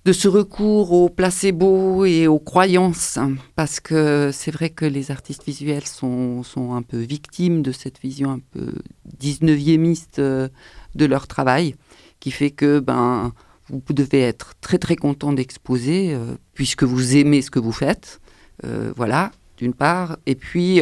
[0.05, 3.17] de ce recours au placebo et aux croyances,
[3.55, 7.99] parce que c'est vrai que les artistes visuels sont, sont, un peu victimes de cette
[7.99, 8.71] vision un peu
[9.19, 10.47] 19e euh,
[10.93, 11.75] de leur travail,
[12.19, 13.33] qui fait que ben,
[13.71, 18.21] vous devez être très très content d'exposer, euh, puisque vous aimez ce que vous faites,
[18.63, 20.81] euh, voilà, d'une part, et puis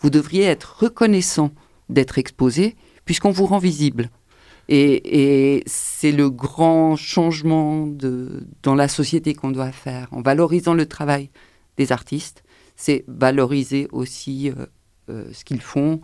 [0.00, 1.52] vous devriez être reconnaissant
[1.90, 4.10] d'être exposé, puisqu'on vous rend visible.
[4.68, 10.08] Et, c'est le grand changement de, dans la société qu'on doit faire.
[10.12, 11.30] En valorisant le travail
[11.76, 12.44] des artistes,
[12.76, 14.66] c'est valoriser aussi euh,
[15.10, 16.00] euh, ce qu'ils font,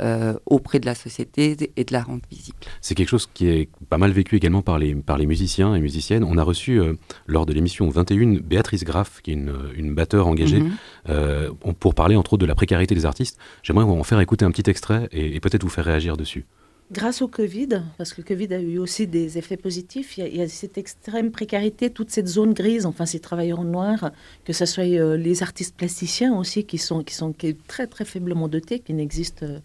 [0.00, 2.56] euh, auprès de la société et de la rendre visible.
[2.80, 5.80] C'est quelque chose qui est pas mal vécu également par les, par les musiciens et
[5.80, 6.24] musiciennes.
[6.24, 6.80] On a reçu
[7.26, 11.54] lors de l'émission 21 Béatrice Graff, qui est une, une batteur engagée, mhm.
[11.78, 13.38] pour parler entre autres de la précarité des artistes.
[13.62, 16.44] J'aimerais en faire écouter un petit extrait et peut-être vous faire réagir dessus.
[16.92, 20.42] Grâce au Covid, parce que le Covid a eu aussi des effets positifs, il y,
[20.42, 24.10] a, cette extrême précarité, toute cette zone grise, enfin ces travailleurs noirs,
[24.44, 27.34] que ce soit euh, les artistes plasticiens aussi, qui sont, qui sont
[27.68, 29.60] très très faiblement dotés, qui n'existent euh,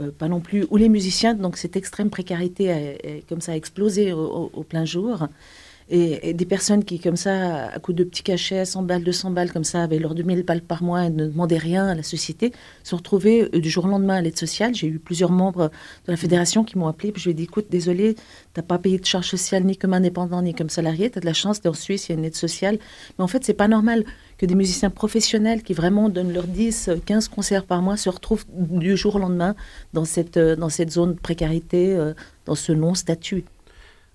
[0.00, 4.12] euh, pas non plus, ou les musiciens, donc cette extrême précarité comme ça a explosé
[4.12, 5.28] au plein jour.
[5.90, 9.50] Et, des personnes qui, comme ça, à coup de petits cachets, 100 balles, 200 balles,
[9.50, 12.52] comme ça, avaient leurs 2000 balles par mois et ne demandaient rien à la société,
[12.84, 14.74] se retrouvaient euh, du jour au lendemain à l'aide sociale.
[14.74, 15.70] J'ai eu plusieurs membres
[16.06, 17.10] de la fédération qui m'ont appelé.
[17.10, 18.20] Puis je lui ai dit écoute, désolé, tu
[18.58, 21.10] n'as pas payé de charges sociales ni comme indépendant ni comme salarié.
[21.10, 22.78] Tu as de la chance, tu es en Suisse, il y a une aide sociale.
[23.18, 24.04] Mais en fait, c'est pas normal
[24.36, 28.44] que des musiciens professionnels qui vraiment donnent leurs 10, 15 concerts par mois se retrouvent
[28.52, 29.54] du jour au lendemain
[29.94, 32.12] dans cette, euh, dans cette zone de précarité, euh,
[32.44, 33.44] dans ce non-statut.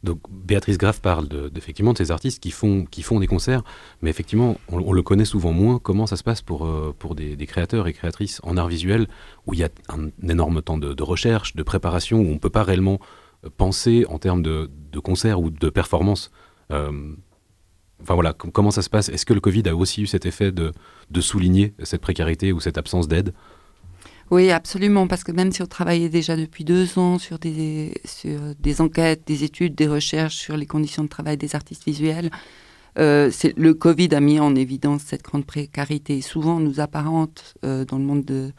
[0.04, 2.86] Donc Béatrice Graff parle de, effectivement de ces artistes qui font,
[3.20, 3.64] des concerts,
[4.02, 5.80] mais effectivement, on, le connaît souvent moins.
[5.80, 9.08] Comment ça se passe pour, euh, des, créateurs et créatrices en art visuel,
[9.48, 12.50] où il y a un, énorme temps de, recherche, de préparation, où on ne peut
[12.50, 13.00] pas réellement
[13.46, 14.70] euh, penser en termes de,
[15.02, 16.32] concerts ou de performances
[16.72, 17.16] euh,
[18.02, 19.08] Enfin voilà, comment ça se passe?
[19.08, 20.74] Est-ce que le Covid a aussi eu cet effet de
[21.22, 23.34] souligner cette précarité ou cette absence d'aide?
[24.34, 28.40] Oui, absolument, parce que même si on travaillait déjà depuis deux ans sur des, sur
[28.60, 32.32] des enquêtes, des études, des recherches sur les conditions de travail des artistes visuels,
[32.98, 38.00] euh, le Covid a mis en évidence cette grande précarité, souvent nous apparente euh, dans
[38.00, 38.52] le monde de,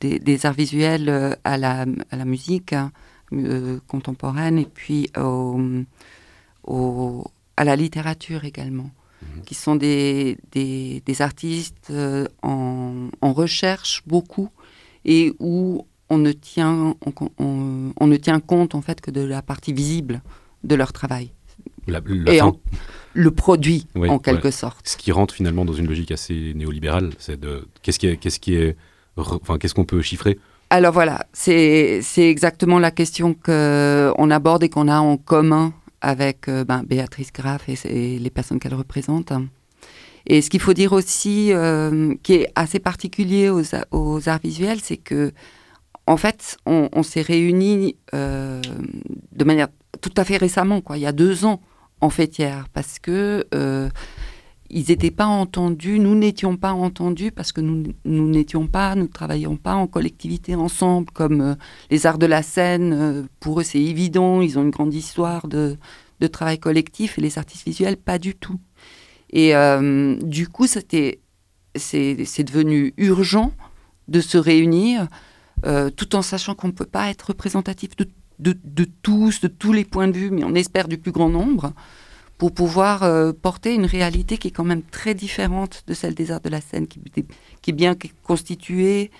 [0.00, 2.90] des, arts visuels euh, à, la, à la musique hein,
[3.86, 5.10] contemporaine et puis
[6.66, 7.24] au,
[7.58, 8.90] à la littérature également,
[9.20, 9.42] mhm.
[9.42, 11.92] qui sont des, des, artistes
[12.42, 14.48] en, en, recherche beaucoup
[15.04, 16.94] et où on ne, tient,
[17.38, 20.22] on, on, ne tient compte en fait que de la partie visible
[20.62, 21.30] de leur travail.
[21.88, 22.40] et
[23.14, 24.88] le produit en quelque sorte.
[24.88, 28.40] Ce qui rentre finalement dans une logique assez néolibérale, c'est de qu'est-ce qui est, qu'est-ce
[28.40, 28.76] qui est,
[29.16, 30.38] enfin qu'est-ce qu'on peut chiffrer?
[30.70, 36.64] Alors voilà, c'est exactement la question qu'on aborde et qu'on a en commun avec euh,
[36.64, 39.32] ben, Béatrice Graff et, les personnes qu'elle représente.
[40.26, 44.96] Et ce qu'il faut dire aussi, euh, qui est assez particulier aux, arts visuels, c'est
[44.96, 45.32] que,
[46.06, 48.60] en fait, on, s'est réunis euh,
[49.32, 49.68] de manière
[50.00, 51.60] tout à fait récemment, quoi, il y a deux ans,
[52.00, 53.46] en fêtière, parce que
[54.74, 59.08] ils n'étaient pas entendus, nous n'étions pas entendus parce que nous n'étions pas, nous ne
[59.08, 61.54] travaillions pas en collectivité ensemble comme euh,
[61.90, 62.92] les arts de la scène.
[62.92, 65.78] Euh, pour eux, c'est évident, ils ont une grande histoire de,
[66.32, 68.58] travail collectif et les artistes visuels, pas du tout.
[69.30, 71.20] Et euh, du coup, c'était,
[71.74, 73.52] c'est, devenu urgent
[74.08, 75.08] de se réunir
[75.96, 78.06] tout en sachant qu'on ne peut pas être représentatif de,
[78.38, 81.72] de, tous, de tous les points de vue, mais on espère du plus grand nombre
[82.38, 86.30] pour pouvoir euh, porter une réalité qui est quand même très différente de celle des
[86.32, 87.00] arts de la scène, qui,
[87.66, 89.10] est bien constituée,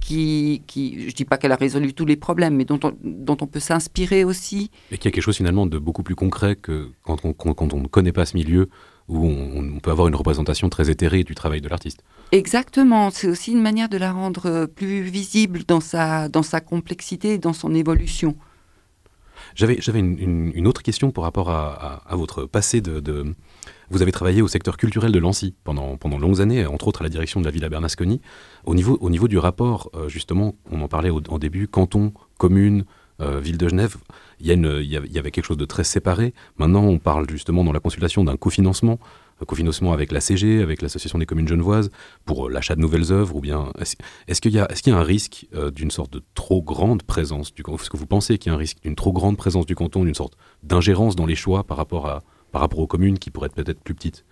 [0.00, 2.92] qui, qui je ne dis pas qu'elle a résolu tous les problèmes, mais dont on,
[3.04, 4.70] dont on peut s'inspirer aussi.
[4.90, 7.80] Et qui a quelque chose finalement de beaucoup plus concret que quand on, quand on
[7.80, 8.68] ne connaît pas ce milieu,
[9.08, 12.02] où on, peut avoir une représentation très éthérée du travail de l'artiste.
[12.30, 17.38] Exactement, c'est aussi une manière de la rendre plus visible dans sa, dans sa complexité,
[17.38, 18.36] dans son évolution.
[19.54, 23.34] J'avais, j'avais une, autre question par rapport à, votre passé de,
[23.90, 27.04] Vous avez travaillé au secteur culturel de Lancy pendant, pendant longues années, entre autres à
[27.04, 28.20] la direction de la Villa Bernasconi.
[28.64, 32.12] Au niveau, au niveau du rapport, euh, justement, on en parlait au, en début, canton,
[32.38, 32.84] commune,
[33.20, 33.96] euh, ville de Genève,
[34.40, 36.34] il y, il y, avait quelque chose de très séparé.
[36.56, 38.98] Maintenant, on parle justement dans la consultation d'un cofinancement
[39.44, 41.90] cofinancement avec la CG, avec l'Association des communes genevoises,
[42.24, 45.70] pour euh, l'achat de nouvelles œuvres ou bien Est-ce qu'il y, a, un risque euh,
[45.70, 48.58] d'une sorte de trop grande présence du Est-ce que vous pensez qu'il y a un
[48.58, 52.06] risque d'une trop grande présence du canton, d'une sorte d'ingérence dans les choix par rapport,
[52.06, 54.24] à, par rapport aux communes qui pourraient être peut-être plus petites?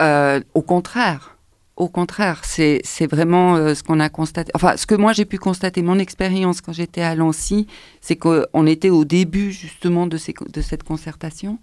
[0.00, 1.37] Au contraire.
[1.78, 4.50] Au contraire, c'est vraiment ce qu'on a constaté.
[4.56, 7.68] Enfin, ce que moi j'ai pu constater, mon expérience quand j'étais à Lancy,
[8.00, 11.60] c'est qu'on était au début justement de, cette concertation.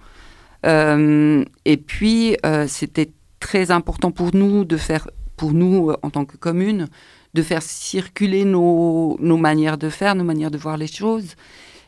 [0.65, 6.09] Euh, et puis, euh, c'était très important pour nous de faire, pour nous euh, en
[6.09, 6.87] tant que commune,
[7.33, 11.35] de faire circuler nos, manières de faire, nos manières de voir les choses.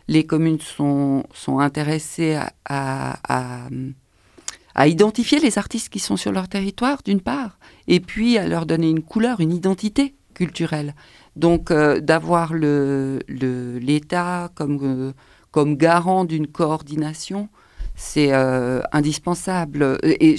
[0.10, 3.70] Les communes sont, intéressées à,
[4.86, 8.90] identifier les artistes qui sont sur leur territoire, d'une part, et puis à leur donner
[8.90, 10.94] une couleur, une identité culturelle.
[11.36, 15.14] Donc, d'avoir l'État le, l'État comme,
[15.50, 17.50] comme garant d'une coordination,
[17.96, 20.36] c'est euh, indispensable et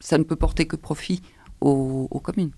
[0.00, 1.22] ça ne peut porter que profit
[1.62, 2.52] aux communes.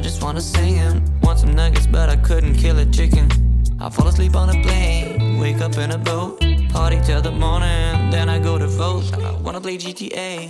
[0.00, 1.04] I just wanna sing them.
[1.22, 3.28] Want some nuggets, but I couldn't kill a chicken.
[3.78, 6.40] I fall asleep on a plane, wake up in a boat,
[6.72, 9.04] party till the morning, then I go to vote.
[9.12, 10.48] I wanna play GTA.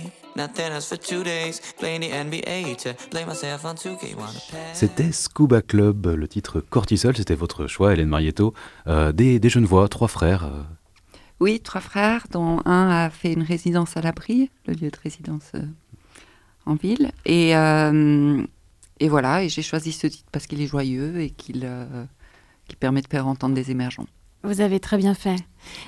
[4.73, 8.53] C'était Scuba Club, le titre Cortisol, c'était votre choix, Hélène Marietto.
[8.87, 10.45] Euh, des, des Genevois, trois frères.
[10.45, 10.63] Euh.
[11.41, 15.51] Oui, trois frères, dont un a fait une résidence à l'abri, le lieu de résidence
[15.55, 15.65] euh,
[16.65, 17.11] en ville.
[17.25, 17.53] Et,
[19.01, 21.67] et voilà, et j'ai choisi ce titre parce qu'il est joyeux et qu'il
[22.79, 24.05] permet de faire entendre des émergents.
[24.43, 25.37] Vous avez très bien fait.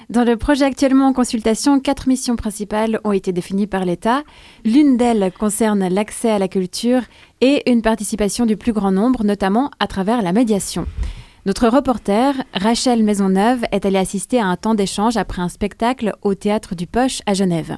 [0.09, 4.23] Dans le projet actuellement en consultation, quatre missions principales ont été définies par l'État.
[4.65, 7.01] L'une d'elles concerne l'accès à la culture
[7.39, 10.87] et une participation du plus grand nombre, notamment à travers la médiation.
[11.45, 16.33] Notre reporter, Rachel Maisonneuve, est allée assister à un temps d'échange après un spectacle au
[16.33, 17.77] Théâtre du Poche à Genève.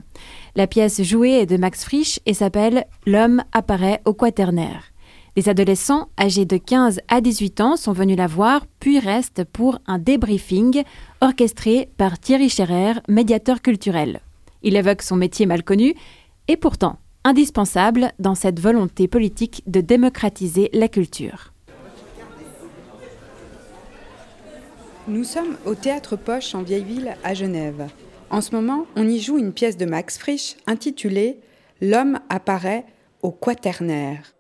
[0.56, 4.95] La pièce jouée est de Max Frisch et s'appelle L'homme apparaît au quaternaire.
[5.38, 9.80] Les adolescents âgés de 15 à 18 ans sont venus la voir, puis restent pour
[9.86, 10.84] un débriefing
[11.20, 14.22] orchestré par Thierry Scherer, médiateur culturel.
[14.64, 15.94] Il évoque son métier mal connu
[16.48, 21.52] et pourtant indispensable dans cette volonté politique de démocratiser la culture.
[25.10, 27.90] Nous sommes au Théâtre Poche en Vieille-Ville à Genève.
[28.30, 31.40] En ce moment, on y joue une pièce de Max Frisch intitulée
[31.82, 32.86] L'homme apparaît
[33.22, 34.35] au quaternaire.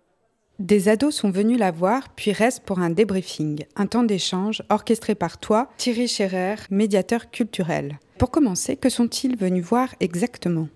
[0.59, 5.13] Des ados sont venus la voir, puis restent pour un débriefing, un temps d'échange orchestré
[5.13, 7.99] par toi, Thierry Scherer, médiateur culturel.
[8.17, 10.69] Pour commencer, que sont-ils venus voir exactement?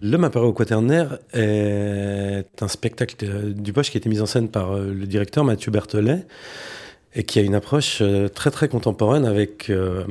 [0.00, 4.48] L'homme apparu au quaternaire est un spectacle du Bosch qui a été mis en scène
[4.48, 6.26] par euh, le directeur Mathieu Berthelet
[7.14, 10.04] et qui a une approche euh, très très contemporaine avec euh,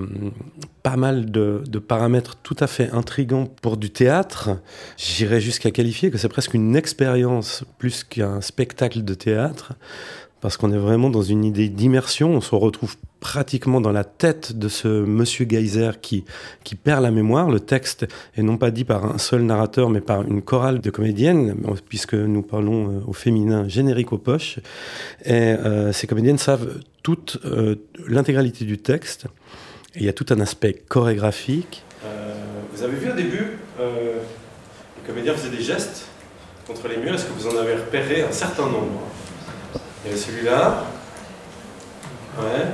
[0.84, 4.52] pas mal de, de, paramètres tout à fait intrigants pour du théâtre.
[4.98, 9.74] J'irais jusqu'à qualifier que c'est presque une expérience plus qu'un spectacle de théâtre
[10.44, 12.32] parce qu'on est vraiment dans une idée d'immersion.
[12.32, 16.26] On se retrouve pratiquement dans la tête de ce monsieur Geyser qui,
[16.66, 17.50] qui perd la mémoire.
[17.50, 20.90] Le texte est non pas dit par un seul narrateur, mais par une chorale de
[20.90, 21.56] comédiennes,
[21.88, 24.60] puisque nous parlons euh, au féminin générique aux poches.
[25.24, 27.76] Et euh, ces comédiennes savent toute euh,
[28.06, 29.28] l'intégralité du texte.
[29.96, 31.84] Et il y a tout un aspect chorégraphique.
[32.74, 36.08] vous avez vu au début, les comédiens faisaient des gestes
[36.68, 37.14] contre les murs.
[37.14, 39.13] Est-ce que vous en avez repéré un certain nombre?
[40.06, 40.84] Il y a celui-là.
[42.38, 42.66] Ouais.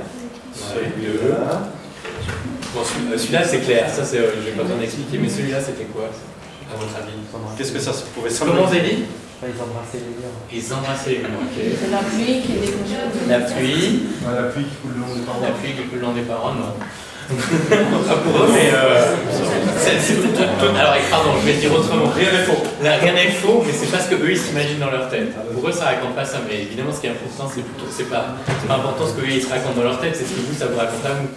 [0.54, 1.68] Celui-là.
[2.74, 3.88] Bon, celui-là, c'est clair.
[3.90, 5.18] Ça, c'est, euh, je vais pas besoin d'expliquer.
[5.18, 7.12] Mais celui-là, c'était quoi, à votre avis?
[7.56, 9.04] Qu'est-ce que ça pouvait symboliser Comment vous avez dit?
[9.42, 10.36] Ils embrassaient les murs.
[10.52, 11.56] Ils embrassaient les murs, ok.
[11.80, 13.28] C'est la pluie qui découle.
[13.28, 14.02] La pluie.
[14.24, 15.46] la pluie qui coule le long des parois.
[15.46, 16.74] La pluie qui coule le long des parois, non.
[17.30, 19.16] Pour eux, mais euh,
[20.78, 22.10] alors pardon, je vais dire autrement.
[22.14, 22.62] Rien n'est faux.
[22.82, 25.28] rien n'est faux, mais c'est pas ce que eux ils s'imaginent dans leur tête.
[25.54, 28.10] Pour eux, ça raconte pas ça, mais évidemment, ce qui est important, c'est plutôt, c'est
[28.10, 28.34] pas,
[28.66, 30.58] pas important ce que eux ils se racontent dans leur tête, c'est ce que vous
[30.58, 31.28] ça vous raconte à vous.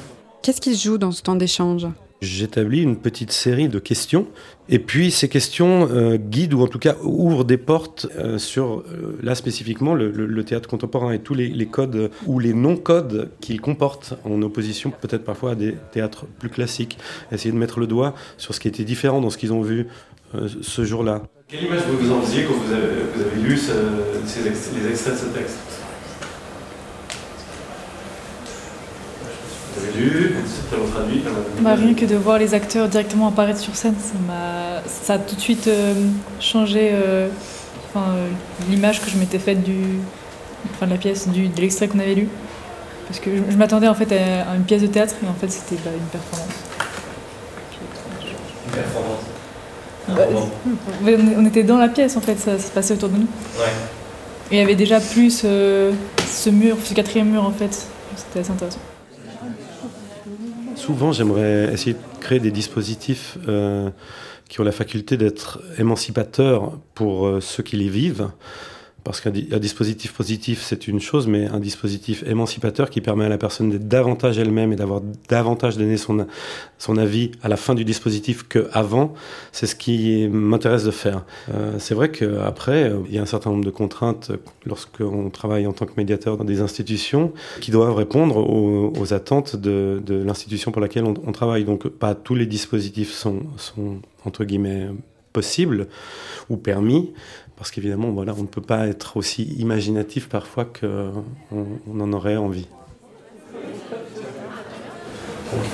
[0.42, 1.88] Qu'est-ce qui se joue dans ce temps d'échange?
[2.24, 4.28] J'établis une petite série de questions
[4.70, 8.80] et puis ces questions euh, guident ou en tout cas ouvrent des portes euh, sur,
[8.80, 14.14] euh, là spécifiquement, le, théâtre contemporain et tous les, codes ou les non-codes qu'il comporte
[14.24, 16.98] en opposition peut-être parfois à des théâtres plus classiques.
[17.34, 19.88] Essayer de mettre le doigt sur ce qui était différent dans ce qu'ils ont vu
[20.62, 21.24] ce jour-là.
[21.50, 25.83] Quelle image vous en faisiez quand vous avez, lu les extraits de ce texte?
[29.76, 31.24] Vous avez lu C'est très traduit
[31.62, 35.20] bah, Rien que de voir les acteurs directement apparaître sur scène, ça, a, ça a
[35.20, 35.94] tout de suite euh,
[36.40, 37.28] changé euh,
[37.96, 38.28] euh,
[38.70, 40.00] l'image que je m'étais faite du,
[40.74, 42.28] enfin, de la pièce, du, de l'extrait qu'on avait lu.
[43.08, 45.82] Parce que je, m'attendais en fait à, une pièce de théâtre, mais en fait c'était
[45.84, 46.54] bah, une performance.
[48.68, 49.20] Une performance
[50.06, 50.24] bah,
[51.38, 53.28] on était dans la pièce en fait, ça, se passait autour de nous.
[53.58, 53.66] Ouais.
[54.52, 57.88] Et il y avait déjà plus ce mur, ce quatrième mur en fait.
[58.16, 58.80] C'était assez intéressant.
[60.86, 63.90] Souvent, j'aimerais essayer de créer des dispositifs euh,
[64.50, 68.28] qui ont la faculté d'être émancipateurs pour euh, ceux qui les vivent.
[69.04, 73.38] Parce qu'un dispositif positif, c'est une chose, mais un dispositif émancipateur qui permet à la
[73.38, 76.26] personne d'être davantage elle-même et d'avoir davantage donné son,
[76.78, 79.14] son avis à la fin du dispositif qu'avant,
[79.52, 81.26] c'est ce qui m'intéresse de faire.
[81.54, 84.32] Euh, c'est vrai qu'après, euh, il y a un certain nombre de contraintes
[84.66, 90.02] lorsqu'on travaille en tant que médiateur dans des institutions qui doivent répondre aux, attentes de,
[90.06, 91.66] de l'institution pour laquelle on, travaille.
[91.66, 94.88] Donc, pas tous les dispositifs sont, sont entre guillemets,
[95.34, 95.88] possibles
[96.50, 97.12] ou permis.
[97.64, 102.36] Parce qu'évidemment, voilà, on ne peut pas être aussi imaginatif parfois qu'on on en aurait
[102.36, 102.68] envie.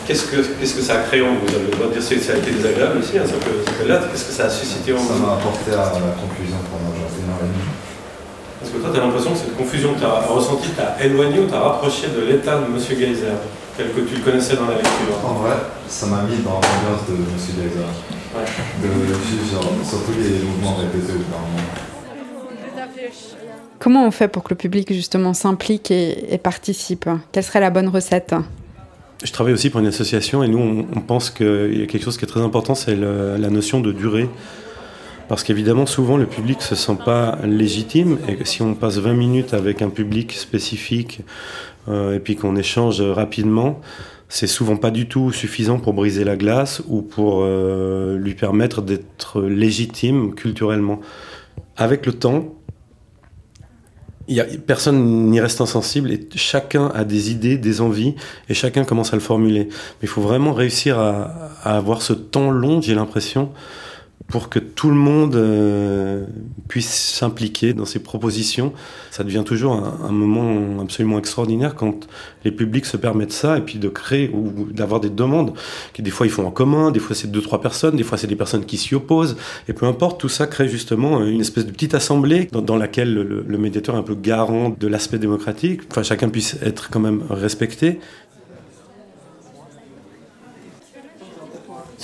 [0.05, 1.47] Qu'est-ce que, qu'est-ce que ça a créé en vous?
[1.47, 3.65] Vous avez le droit de dire que ça a été désagréable aussi, hein, ça peut,
[4.11, 5.15] Qu'est-ce que ça a suscité en vous?
[5.15, 7.73] Ça m'a apporté à la confusion pendant une heure et demie.
[8.59, 11.39] Parce que toi, tu as l'impression que cette confusion que tu as ressentie t'a éloigné
[11.39, 12.77] ou t'a rapproché de l'état de M.
[12.77, 13.33] Geyser,
[13.79, 15.55] tel que tu le connaissais dans la lecture En vrai,
[15.87, 17.23] ça m'a mis dans l'ambiance de M.
[17.55, 17.79] Geyser.
[18.83, 18.89] De,
[19.83, 21.23] surtout les mouvements répétés au
[23.79, 27.09] Comment on fait pour que le public justement s'implique et, participe?
[27.31, 28.35] Quelle serait la bonne recette?
[29.23, 32.17] Je travaille aussi pour une association et nous on, pense qu'il y a quelque chose
[32.17, 34.29] qui est très important, c'est la notion de durée.
[35.29, 38.17] Parce qu'évidemment, souvent, le public ne se sent pas légitime.
[38.27, 41.23] Et si on passe 20 minutes avec un public spécifique euh,
[41.87, 43.81] et puis qu'on échange rapidement,
[44.29, 48.83] c'est souvent pas du tout suffisant pour briser la glace ou pour euh, lui permettre
[48.83, 51.01] d'être légitime culturellement.
[51.75, 52.53] Avec le temps,
[54.67, 58.13] personne n'y reste insensible et chacun a des idées, des envies
[58.47, 59.65] et chacun commence à le formuler.
[59.65, 63.49] Mais il faut vraiment réussir à avoir ce temps long, j'ai l'impression,
[64.29, 66.25] pour que tout le monde euh,
[66.67, 68.73] puisse s'impliquer dans ces propositions.
[69.11, 72.07] Ça devient toujours un, moment absolument extraordinaire quand
[72.45, 75.53] les publics se permettent ça et puis de créer ou d'avoir des demandes
[75.93, 78.17] que des fois ils font en commun, des fois c'est deux trois personnes, des fois
[78.17, 79.35] c'est des personnes qui s'y opposent.
[79.67, 83.43] Et peu importe, tout ça crée justement une espèce de petite assemblée dans, laquelle le,
[83.47, 87.23] le, médiateur est un peu garant de l'aspect démocratique, enfin chacun puisse être quand même
[87.29, 87.99] respecté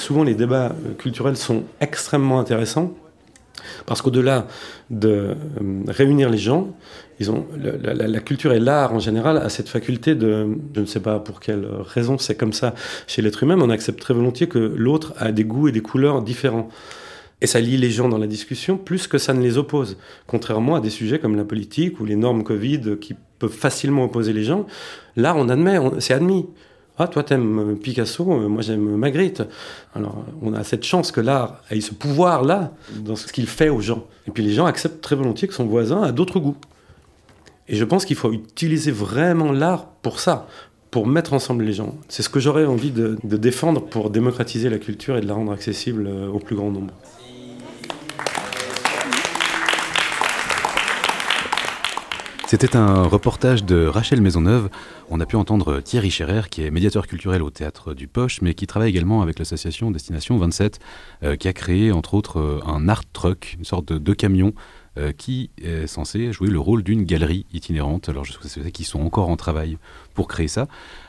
[0.06, 2.94] souvent les débats euh, culturels sont extrêmement intéressants
[3.86, 4.48] parce qu'au-delà
[4.90, 5.36] de euh,
[5.88, 6.76] réunir les gens,
[7.20, 11.00] ils ont, la, culture et l'art en général a cette faculté de, je ne sais
[11.00, 12.76] pas pour quelle raison c'est comme ça
[13.08, 16.22] chez l'être humain, on accepte très volontiers que l'autre a des goûts et des couleurs
[16.22, 16.70] différents.
[17.42, 19.98] Et ça lie les gens dans la discussion plus que ça ne les oppose.
[20.28, 24.34] Contrairement à des sujets comme la politique ou les normes Covid qui peuvent facilement opposer
[24.34, 24.66] les gens,
[25.16, 26.46] là on admet, c'est admis.
[26.98, 29.44] Ah, toi t'aimes Picasso, euh, moi j'aime Magritte.
[29.94, 32.72] Alors on a cette chance que l'art ait ce pouvoir-là
[33.04, 34.06] dans ce qu'il fait aux gens.
[34.28, 36.58] Et puis les gens acceptent très volontiers que son voisin a d'autres goûts.
[37.68, 40.48] Et je pense qu'il faut utiliser vraiment l'art pour ça,
[40.92, 41.96] pour mettre ensemble les gens.
[42.08, 45.34] C'est ce que j'aurais envie de, de, défendre pour démocratiser la culture et de la
[45.34, 46.94] rendre accessible euh, au plus grand nombre.
[52.48, 54.70] C'était un reportage de Rachel Maisonneuve.
[55.10, 58.54] On a pu entendre Thierry Scherer, qui est médiateur culturel au théâtre du Poche, mais
[58.54, 60.80] qui travaille également avec l'association Destination 27,
[61.24, 64.54] euh, qui a créé entre autres euh, un art truck, une sorte de, camion
[65.00, 68.10] euh, qui est censé jouer le rôle d'une galerie itinérante.
[68.10, 69.80] Alors je sais qu'ils sont encore en travail
[70.14, 70.68] pour créer ça.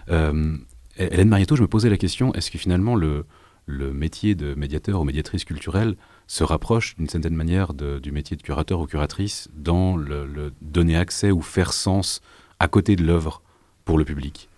[0.08, 3.26] Hélène Marietto, je me posais la question, est-ce que finalement le,
[3.66, 5.96] le métier de médiateur ou médiatrice culturelle
[6.26, 10.96] se rapproche d'une certaine manière du métier de curateur ou curatrice dans le, le, donner
[10.96, 12.20] accès ou faire sens
[12.58, 13.42] à côté de l'œuvre
[13.84, 14.48] pour le public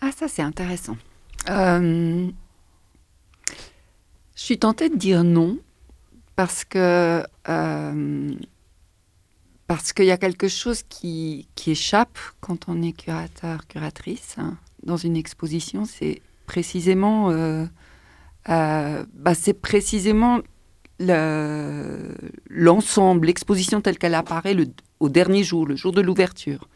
[0.00, 0.96] Ah ça c'est intéressant.
[1.48, 2.28] Euh,
[4.34, 5.58] je suis tentée de dire non
[6.34, 8.34] parce que euh,
[9.66, 14.56] parce qu'il y a quelque chose qui, qui, échappe quand on est curateur, curatrice hein,
[14.84, 17.66] dans une exposition, c'est précisément euh,
[18.48, 20.40] euh, bah c'est précisément
[22.50, 24.56] l'ensemble, le, l'exposition telle qu'elle apparaît
[25.00, 26.68] au dernier jour, le jour de l'ouverture.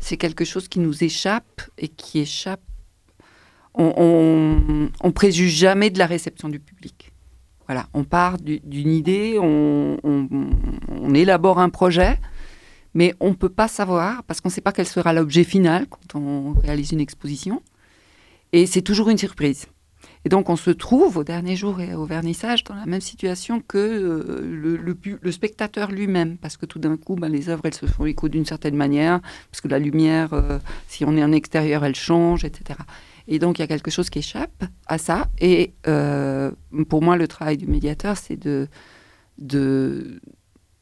[0.00, 2.60] C'est quelque chose qui nous échappe et qui échappe.
[3.76, 7.10] On, on, préjuge jamais de la réception du public.
[7.66, 12.20] Voilà, on part d'une idée, on, on, élabore un projet,
[12.92, 15.86] mais on ne peut pas savoir parce qu'on ne sait pas quel sera l'objet final
[15.88, 17.62] quand on réalise une exposition.
[18.52, 19.66] Et c'est toujours une surprise.
[20.24, 23.60] Et donc on se trouve au dernier jour et au vernissage dans la même situation
[23.60, 24.86] que euh,
[25.22, 28.28] le, spectateur lui-même, parce que tout d'un coup, ben, les œuvres, elles se font écho
[28.28, 29.20] d'une certaine manière,
[29.50, 30.58] parce que la lumière, euh,
[30.88, 32.78] si on est en extérieur, elle change, etc.
[33.28, 35.28] Et donc il y a quelque chose qui échappe à ça.
[35.40, 36.50] Et euh,
[36.88, 38.68] pour moi, le travail du médiateur, c'est de,
[39.38, 40.20] de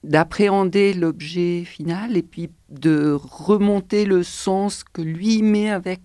[0.04, 6.00] d'appréhender l'objet final et puis de remonter le sens que lui met avec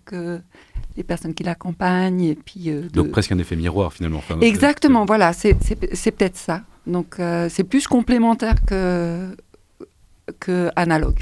[0.97, 2.23] les personnes qui l'accompagnent.
[2.23, 2.87] Et puis, euh, de...
[2.89, 4.17] Donc presque un effet miroir finalement.
[4.17, 6.63] Enfin, Exactement, voilà, c'est peut-être ça.
[6.85, 9.35] Donc euh, c'est plus complémentaire que,
[10.39, 11.19] que analogue.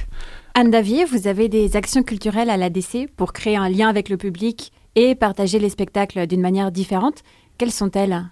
[0.53, 4.15] Anne Davier, vous avez des actions culturelles à l'ADC pour créer un lien avec le
[4.15, 7.23] public et partager les spectacles d'une manière différente.
[7.57, 8.25] Quelles sont-elles?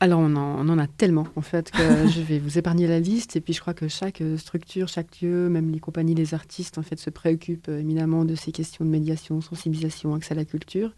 [0.00, 1.78] Alors on en, on en, a tellement en fait que
[2.08, 5.48] je vais vous épargner la liste et puis je crois que chaque structure, chaque lieu,
[5.48, 9.40] même les compagnies, les artistes en fait se préoccupent éminemment de ces questions de médiation,
[9.40, 10.92] sensibilisation, accès à la culture.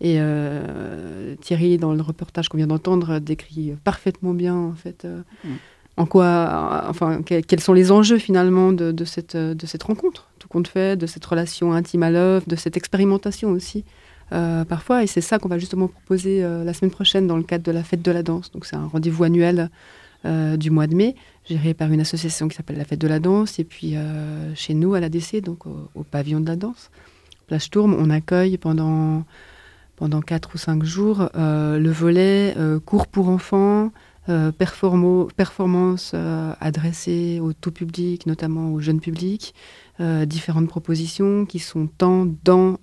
[0.00, 5.22] Et euh, Thierry, dans le reportage qu'on vient d'entendre, décrit parfaitement bien en fait euh,
[5.44, 5.48] mmh.
[5.96, 10.28] en quoi, enfin que, quels sont les enjeux finalement de, de, cette, de cette rencontre,
[10.38, 13.84] tout compte fait, de cette relation intime à l'œuvre, de cette expérimentation aussi.
[14.32, 17.44] Euh, parfois, et c'est ça qu'on va justement proposer euh, la semaine prochaine dans le
[17.44, 18.50] cadre de la fête de la danse.
[18.50, 19.70] Donc c'est un rendez-vous annuel
[20.24, 21.14] euh, du mois de mai,
[21.48, 23.94] géré par une association qui s'appelle la fête de la danse, et puis
[24.54, 26.90] chez nous à l'ADC, donc au, pavillon de la danse,
[27.46, 29.24] plage Tourme, on accueille pendant
[29.94, 32.54] pendant quatre ou cinq jours le volet
[32.84, 33.92] cours pour enfants.
[34.56, 36.14] performance
[36.60, 39.54] adressée au tout public, notamment au jeune public,
[40.00, 42.78] différentes propositions qui sont tant dans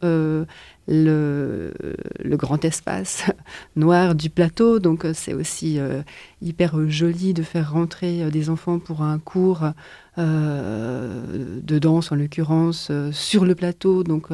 [0.87, 1.73] le,
[2.25, 3.25] grand espace
[3.75, 4.79] noir du plateau.
[4.79, 6.01] Donc euh, c'est aussi euh,
[6.41, 9.61] hyper joli de faire rentrer des enfants pour un cours
[10.15, 14.27] de danse, en l'occurrence, sur le plateau, donc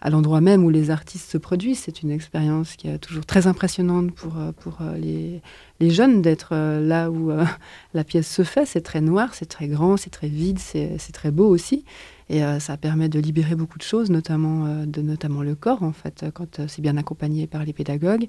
[0.00, 1.78] à l'endroit même où les artistes se produisent.
[1.84, 5.40] C'est une expérience qui est toujours très impressionnante pour, pour les,
[5.78, 7.30] les jeunes d'être là où
[7.94, 8.66] la pièce se fait.
[8.66, 11.84] C'est très noir, c'est très grand, c'est très vide, c'est très beau aussi.
[12.30, 15.82] Et euh, ça permet de libérer beaucoup de choses, notamment, euh, de, notamment le corps,
[15.90, 18.26] en fait, quand euh, c'est bien accompagné par les pédagogues.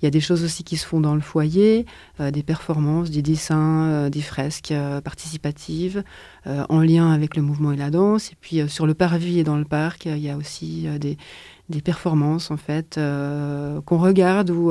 [0.00, 1.86] Il y a des choses aussi qui se font dans le foyer,
[2.20, 6.04] euh, des performances, des dessins, euh, des fresques participatives
[6.44, 8.30] en lien avec le mouvement et la danse.
[8.30, 12.50] Et puis sur le parvis et dans le parc, il y a aussi des, performances,
[12.52, 13.00] en fait,
[13.84, 14.70] qu'on regarde ou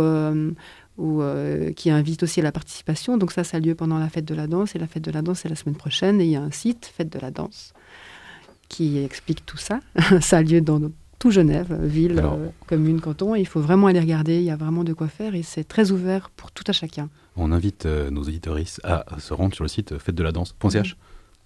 [0.97, 1.21] ou
[1.75, 3.17] qui invite aussi à la participation.
[3.17, 5.11] Donc ça, ça a lieu pendant la fête de la danse, et la fête de
[5.11, 7.31] la danse, c'est la semaine prochaine, et il y a un site, Fête de la
[7.31, 7.73] danse,
[8.69, 9.79] qui explique tout ça.
[10.21, 10.79] ça a lieu dans
[11.19, 13.35] tout Genève, ville, Alors, euh, commune, canton.
[13.35, 15.63] Et il faut vraiment aller regarder, il y a vraiment de quoi faire, et c'est
[15.63, 17.09] très ouvert pour tout à chacun.
[17.35, 20.97] On invite euh, nos auditoristes à se rendre sur le site fête de la danse.ch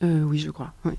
[0.04, 0.94] euh, Oui, je crois, oui.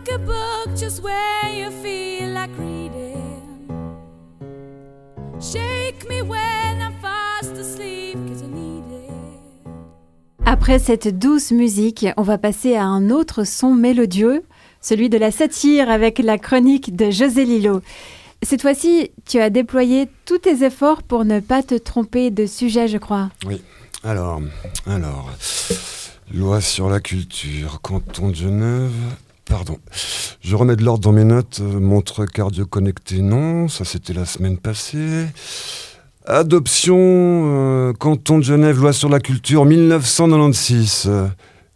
[0.00, 3.42] like a book just where you feel like reading.
[5.40, 6.69] Shake me when
[10.52, 14.42] Après cette douce musique, on va passer à un autre son mélodieux,
[14.80, 17.82] celui de la satire avec la chronique de José Lillo.
[18.42, 22.88] Cette fois-ci, tu as déployé tous tes efforts pour ne pas te tromper de sujet,
[22.88, 23.30] je crois.
[23.46, 23.62] Oui.
[24.02, 24.42] Alors,
[24.86, 25.30] alors,
[26.34, 28.90] loi sur la culture, canton de Genève.
[29.44, 29.78] Pardon.
[30.40, 31.60] Je remets de l'ordre dans mes notes.
[31.60, 33.68] Montre cardio connecté, non.
[33.68, 35.26] Ça, c'était la semaine passée.
[36.30, 41.06] Adoption, euh, canton de Genève, loi sur la culture, 1996.
[41.08, 41.26] Euh,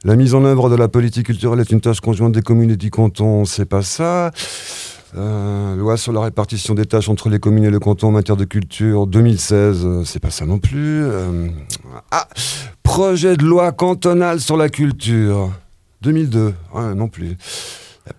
[0.04, 2.76] la mise en œuvre de la politique culturelle est une tâche conjointe des communes et
[2.76, 4.30] du canton, c'est pas ça.
[5.16, 8.36] Euh, loi sur la répartition des tâches entre les communes et le canton en matière
[8.36, 11.04] de culture, 2016, euh, c'est pas ça non plus.
[12.12, 12.28] Ah,
[12.84, 15.50] projet de loi cantonale sur la culture,
[16.02, 17.36] 2002, ouais, non plus.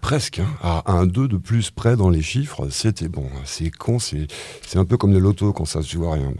[0.01, 0.47] Presque, hein.
[0.63, 3.27] à un 2 de plus près dans les chiffres, c'était bon.
[3.43, 4.27] C'est con, c'est
[4.75, 6.33] un peu comme le loto quand ça se joue rien.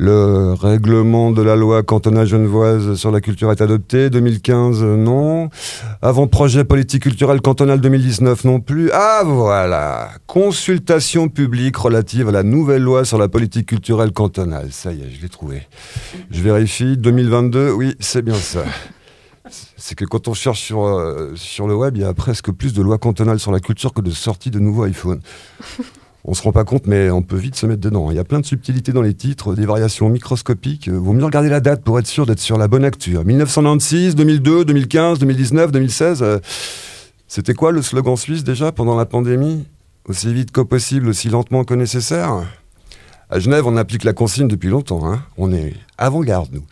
[0.00, 4.10] Le règlement de la loi cantonale genevoise sur la culture est adopté.
[4.10, 5.50] 2015, euh, non.
[6.02, 8.92] Avant-projet politique culturelle cantonale 2019, non plus.
[8.92, 14.68] Ah voilà Consultation publique relative à la nouvelle loi sur la politique culturelle cantonale.
[14.70, 15.66] Ça y est, je l'ai trouvé.
[16.30, 16.96] Je vérifie.
[16.96, 18.62] 2022, oui, c'est bien ça.
[19.88, 22.74] C'est que quand on cherche sur, euh, sur le web, il y a presque plus
[22.74, 25.22] de lois cantonales sur la culture que de sorties de nouveaux iPhones.
[26.26, 28.10] On se rend pas compte, mais on peut vite se mettre dedans.
[28.10, 30.88] Il y a plein de subtilités dans les titres, des variations microscopiques.
[30.88, 33.16] Euh, Vaut mieux regarder la date pour être sûr d'être sur la bonne actu.
[33.16, 36.22] 1996, 2002, 2015, 2019, 2016.
[36.22, 36.38] euh,
[37.26, 39.64] C'était quoi le slogan suisse déjà pendant la pandémie?
[40.06, 42.42] Aussi vite que possible, aussi lentement que nécessaire?
[43.30, 45.10] À Genève, on applique la consigne depuis longtemps.
[45.10, 45.22] hein.
[45.38, 46.64] On est avant-garde, nous.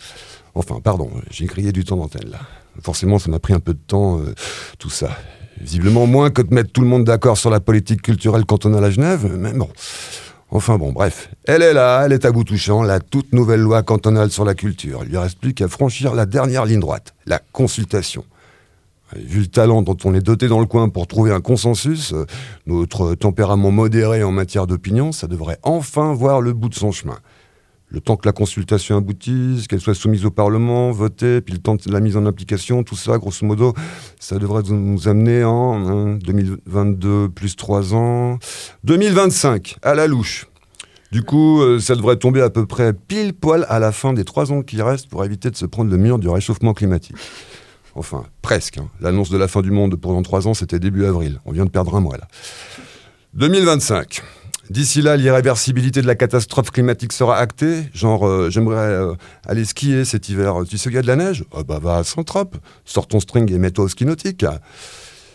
[0.55, 2.41] Enfin, pardon, j'ai grillé du temps d'antenne là.
[2.83, 4.35] Forcément, ça m'a pris un peu de temps, euh,
[4.79, 5.11] tout ça.
[5.61, 8.91] Visiblement moins que de mettre tout le monde d'accord sur la politique culturelle cantonale à
[8.91, 9.69] Genève, mais bon.
[10.51, 11.31] Enfin bon, bref.
[11.45, 14.55] Elle est là, elle est à bout touchant, la toute nouvelle loi cantonale sur la
[14.55, 15.01] culture.
[15.03, 18.25] Il lui reste plus qu'à franchir la dernière ligne droite, la consultation.
[19.15, 22.27] Vu le talent dont on est doté dans le coin pour trouver un consensus, euh,
[22.67, 27.19] notre tempérament modéré en matière d'opinion, ça devrait enfin voir le bout de son chemin.
[27.97, 31.77] Le temps que la consultation aboutisse, qu'elle soit soumise au Parlement, votée, puis le temps
[31.77, 33.73] de la mise en application, tout ça, grosso modo,
[34.21, 38.39] ça devrait nous amener en hein, 2022 plus 3 ans,
[38.85, 40.47] 2025, à la louche.
[41.11, 44.25] Du coup, euh, ça devrait tomber à peu près pile poil à la fin des
[44.25, 47.17] trois ans qui restent pour éviter de se prendre le mur du réchauffement climatique.
[47.95, 48.77] Enfin, presque.
[48.77, 48.91] hein.
[49.01, 51.41] L'annonce de la fin du monde dans trois ans, c'était début avril.
[51.47, 52.29] On vient de perdre un mois là.
[53.33, 54.23] 2025.
[54.69, 57.85] D'ici là, l'irréversibilité de la catastrophe climatique sera actée.
[57.95, 59.15] Genre, euh, j'aimerais euh,
[59.47, 60.57] aller skier cet hiver.
[60.69, 61.45] Tu sais qu'il y a de la neige?
[61.55, 62.57] Ah Bah va à Saint-Trope.
[62.85, 64.45] Sors ton string et mets-toi au ski nautique.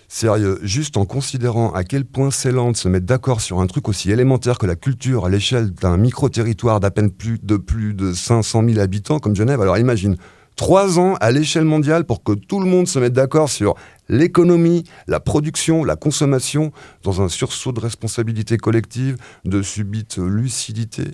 [0.09, 3.87] Sérieux, juste en considérant à quel point c'est lent se mettre d'accord sur un truc
[3.87, 8.11] aussi élémentaire que la culture à l'échelle d'un micro-territoire d'à peine plus de plus de
[8.11, 9.61] 500 000 habitants comme Genève.
[9.61, 10.17] Alors imagine,
[10.57, 13.75] trois ans à l'échelle mondiale pour que tout le monde se mette d'accord sur
[14.11, 16.71] l'économie, la production, la consommation,
[17.03, 21.05] dans un sursaut de responsabilité collective, de subite lucidité.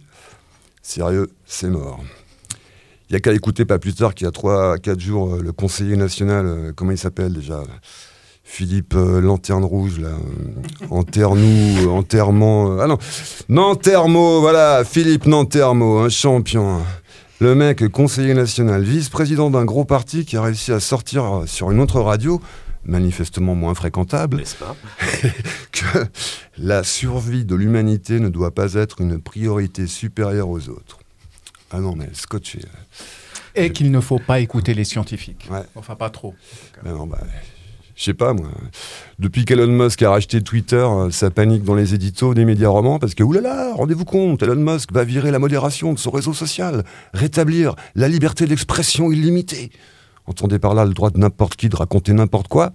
[0.81, 1.99] Sérieux, c'est mort.
[3.09, 5.53] Il n'y a qu'à écouter pas plus tard qu'il y a 3-4 jours euh, le
[5.53, 7.63] conseiller national, euh, comment il s'appelle déjà
[8.43, 10.09] Philippe euh, Lanterne Rouge, là.
[10.09, 12.79] euh, Enterre-nous, euh, enterrement.
[12.79, 12.97] ah non,
[13.49, 16.81] Nantermo, voilà, Philippe Nantermo, un champion.
[17.39, 21.79] Le mec, conseiller national, vice-président d'un gros parti qui a réussi à sortir sur une
[21.79, 22.41] autre radio,
[22.87, 24.43] manifestement moins fréquentable,
[25.71, 26.05] que
[26.57, 30.99] la survie de l'humanité ne doit pas être une priorité supérieure aux autres.
[31.71, 32.59] Ah non, mais scotché.
[32.59, 32.69] là.
[33.55, 35.47] Et qu'il ne faut pas écouter les scientifiques.
[35.51, 35.63] Ouais.
[35.75, 36.35] Enfin, pas trop.
[36.83, 37.19] Ben non, bah,
[37.95, 38.49] je sais pas, moi.
[39.17, 42.99] Depuis qu'Elon Musk a racheté Twitter, euh, ça panique dans les éditos des médias romans
[42.99, 46.83] parce que, oulala, rendez-vous compte, Elon Musk va virer la modération de son réseau social,
[47.13, 49.71] rétablir la liberté d'expression illimitée.
[50.27, 52.73] Entendez par là le droit de n'importe qui de raconter n'importe quoi.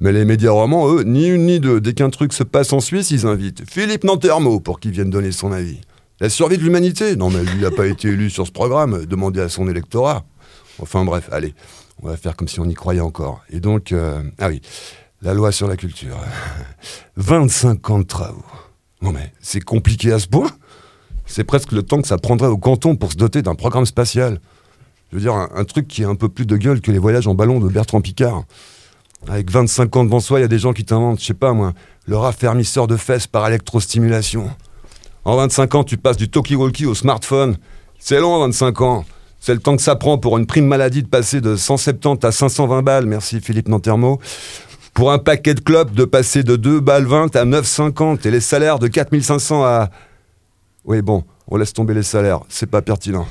[0.00, 1.80] Mais les médias romans, eux, ni une ni deux.
[1.80, 5.32] Dès qu'un truc se passe en Suisse, ils invitent Philippe Nantermo pour qu'il vienne donner
[5.32, 5.80] son avis.
[6.20, 9.06] La survie de l'humanité Non, mais lui n'a pas été élu sur ce programme.
[9.06, 10.24] Demandez à son électorat.
[10.78, 11.54] Enfin bref, allez,
[12.02, 13.42] on va faire comme si on y croyait encore.
[13.50, 14.60] Et donc, euh, ah oui,
[15.22, 16.18] la loi sur la culture.
[17.16, 18.44] 25 ans de travaux.
[19.02, 20.50] Non mais, c'est compliqué à ce point
[21.26, 24.40] C'est presque le temps que ça prendrait au canton pour se doter d'un programme spatial.
[25.10, 27.28] Je veux dire, un, truc qui a un peu plus de gueule que les voyages
[27.28, 28.44] en ballon de Bertrand Picard.
[29.28, 31.52] Avec 25 ans devant soi, il y a des gens qui t'inventent, je sais pas
[31.52, 31.72] moi,
[32.06, 34.50] le raffermisseur de fesses par électrostimulation.
[35.24, 37.56] En 25 ans, tu passes du talkie-walkie au smartphone.
[37.98, 39.04] C'est long, 25 ans.
[39.40, 42.32] C'est le temps que ça prend pour une prime maladie de passer de 170 à
[42.32, 43.06] 520 balles.
[43.06, 44.20] Merci Philippe Nantermo.
[44.92, 48.40] pour un paquet de clopes de passer de 2 balles 20 à 9,50 et les
[48.40, 49.90] salaires de 4500 à...
[50.84, 53.26] Oui, bon, on laisse tomber les salaires, c'est pas pertinent.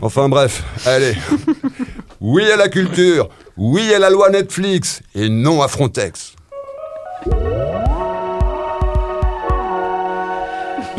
[0.00, 1.14] Enfin bref, allez.
[2.20, 6.34] Oui à la culture, oui à la loi Netflix et non à Frontex.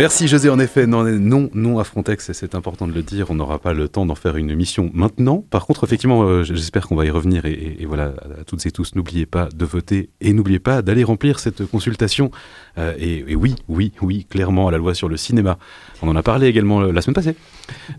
[0.01, 3.27] Merci José, en effet, non, non, non à Frontex, et c'est important de le dire,
[3.29, 5.45] on n'aura pas le temps d'en faire une émission maintenant.
[5.51, 8.65] Par contre, effectivement, euh, j'espère qu'on va y revenir, et, et- et voilà, à toutes
[8.65, 12.31] et tous, n'oubliez pas de voter, et n'oubliez pas d'aller remplir cette consultation.
[12.79, 15.59] Euh, et, et oui, oui, oui, clairement, à la loi sur le cinéma.
[16.01, 17.35] On en a parlé également euh, la semaine passée.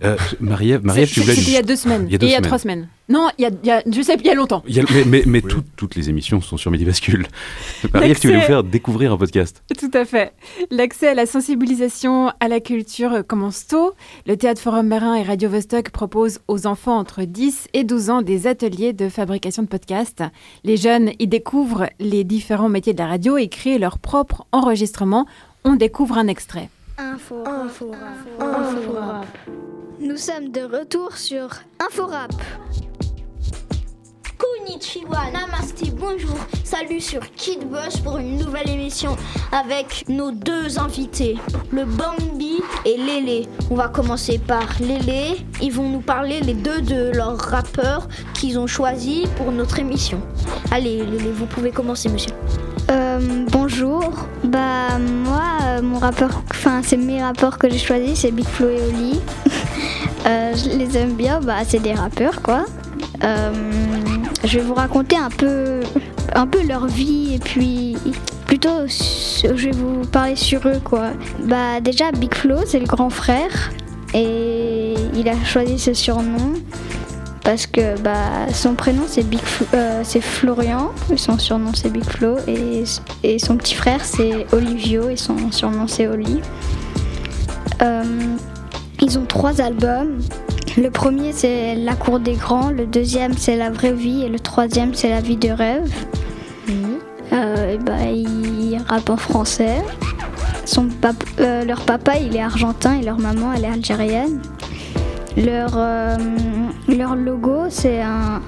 [0.03, 1.35] Euh, Marie-Ève, Marie-Ève, tu voulais...
[1.37, 2.07] C'était il y a deux semaines.
[2.09, 2.49] Il y a deux Et il y a semaines.
[2.49, 2.89] trois semaines.
[3.13, 4.63] Non, il y a, il y a- je sais, il y a longtemps.
[4.67, 7.27] Il y a- mais mais, mais tout- toutes les émissions sont sur Midi Bascule.
[7.93, 9.63] Marie-Ève, tu voulais nous faire découvrir un podcast?
[9.79, 10.33] Tout à fait.
[10.71, 13.93] L'accès à la sensibilisation à la culture commence tôt.
[14.27, 18.23] Le Théâtre Forum Marin et Radio Vostok proposent aux enfants entre 10 et 12 ans
[18.23, 20.23] des ateliers de fabrication de podcasts.
[20.65, 25.27] Les jeunes y découvrent les différents métiers de la radio et créent leur propre enregistrement.
[25.65, 26.69] On découvre un extrait.
[26.99, 27.91] Info, info,
[28.41, 29.27] info, rap.
[30.01, 31.49] Nous sommes de retour sur
[31.79, 32.33] Inforap.
[35.33, 36.37] Namaste, bonjour.
[36.63, 39.17] Salut sur Kid Bus pour une nouvelle émission
[39.51, 41.37] avec nos deux invités,
[41.73, 43.49] le Bambi et Lélé.
[43.71, 45.37] On va commencer par Lélé.
[45.61, 50.21] Ils vont nous parler les deux de leurs rappeurs qu'ils ont choisis pour notre émission.
[50.71, 52.33] Allez, Lélé, vous pouvez commencer, monsieur.
[52.91, 54.13] Euh, bonjour.
[54.45, 58.69] Bah moi, euh, mon rappeur, enfin c'est mes rappeurs que j'ai choisis, c'est Big Flo
[58.69, 59.21] et Oli.
[60.25, 62.65] Euh, je les aime bien, bah c'est des rappeurs quoi.
[64.45, 65.81] Je vais vous raconter un peu,
[66.35, 67.97] un peu leur vie et puis
[68.47, 71.11] plutôt je vais vous parler sur eux quoi.
[71.45, 73.71] Bah déjà Big Flo c'est le grand frère
[74.15, 76.55] et il a choisi ce surnom
[77.45, 79.41] parce que bah, son prénom c'est Big
[79.75, 82.85] euh, c'est Florian, son surnom c'est Big Flo et,
[83.23, 86.41] et son petit frère c'est Olivio et son surnom c'est Oli.
[87.83, 88.05] Euh,
[89.01, 90.21] ils ont trois albums.
[90.79, 94.39] Le premier c'est La cour des grands, le deuxième c'est La vraie vie et le
[94.41, 95.93] troisième c'est La vie de rêve.
[97.33, 99.77] Euh, et bah, ils rappent en français.
[100.65, 104.41] Son pap- euh, leur papa il est argentin et leur maman elle est algérienne.
[105.37, 106.17] Leur, euh,
[106.89, 108.41] leur logo, c'est un,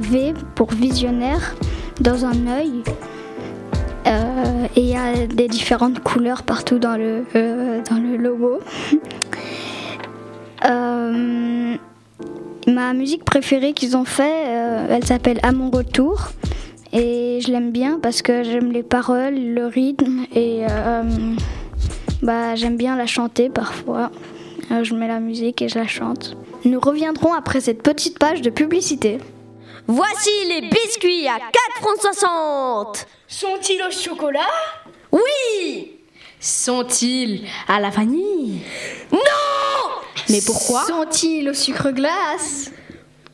[0.00, 1.54] V pour visionnaire
[2.00, 2.82] dans un œil.
[4.08, 8.58] Euh, et il y a des différentes couleurs partout dans le, euh, dans le logo.
[10.64, 11.76] Euh,
[12.66, 16.28] ma musique préférée qu'ils ont fait, euh, elle s'appelle À mon retour.
[16.92, 21.02] Et je l'aime bien parce que j'aime les paroles, le rythme et euh,
[22.22, 24.10] bah, j'aime bien la chanter parfois.
[24.70, 26.36] Euh, je mets la musique et je la chante.
[26.64, 29.18] Nous reviendrons après cette petite page de publicité.
[29.86, 34.40] Voici les biscuits à 4 francs 60 Sont-ils au chocolat?
[35.10, 35.92] Oui
[36.40, 38.60] Sont-ils à la vanille?
[39.12, 39.18] Non
[40.28, 42.70] Mais pourquoi Sont-ils au sucre glace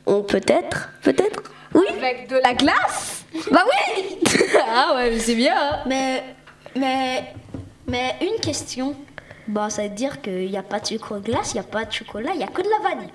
[0.07, 1.43] Oh, peut-être, peut-être.
[1.75, 4.19] Oui Avec de la glace Bah oui
[4.67, 6.25] Ah ouais, mais c'est bien Mais,
[6.75, 7.35] mais,
[7.87, 8.97] mais une question.
[9.47, 11.85] Bah, ça veut dire qu'il n'y a pas de sucre glace, il n'y a pas
[11.85, 13.13] de chocolat, il n'y a que de la vanille.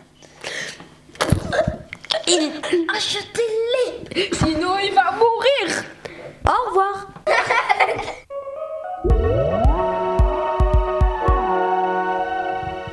[2.28, 2.52] Il...
[2.96, 5.84] Achetez-les Sinon, il va mourir
[6.46, 7.08] Au revoir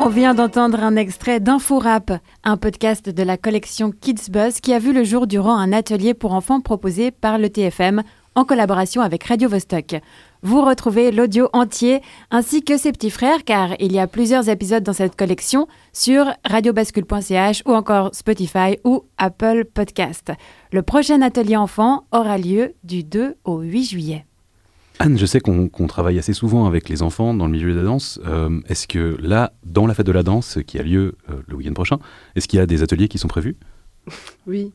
[0.03, 2.11] On vient d'entendre un extrait d'Inforap,
[2.43, 6.15] un podcast de la collection Kids Buzz qui a vu le jour durant un atelier
[6.15, 8.03] pour enfants proposé par le TFM
[8.35, 9.97] en collaboration avec Radio Vostok.
[10.43, 14.83] Vous retrouvez l'audio entier ainsi que ses petits frères car il y a plusieurs épisodes
[14.83, 20.33] dans cette collection sur radiobascule.ch ou encore Spotify ou Apple Podcast.
[20.73, 24.25] Le prochain atelier enfant aura lieu du 2 au 8 juillet.
[24.99, 27.85] Anne, je sais qu'on travaille assez souvent avec les enfants dans le milieu de la
[27.85, 28.21] danse.
[28.27, 31.57] Euh, est-ce que là, dans la fête de la danse qui a lieu euh, le
[31.57, 31.99] week-end prochain,
[32.37, 33.57] est-ce qu'il y a des ateliers qui sont prévus?
[34.47, 34.73] Oui.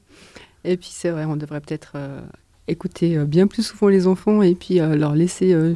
[0.63, 2.21] Et puis c'est vrai, on devrait peut-être euh,
[2.67, 5.73] écouter euh, bien plus souvent les enfants et puis euh, leur laisser euh,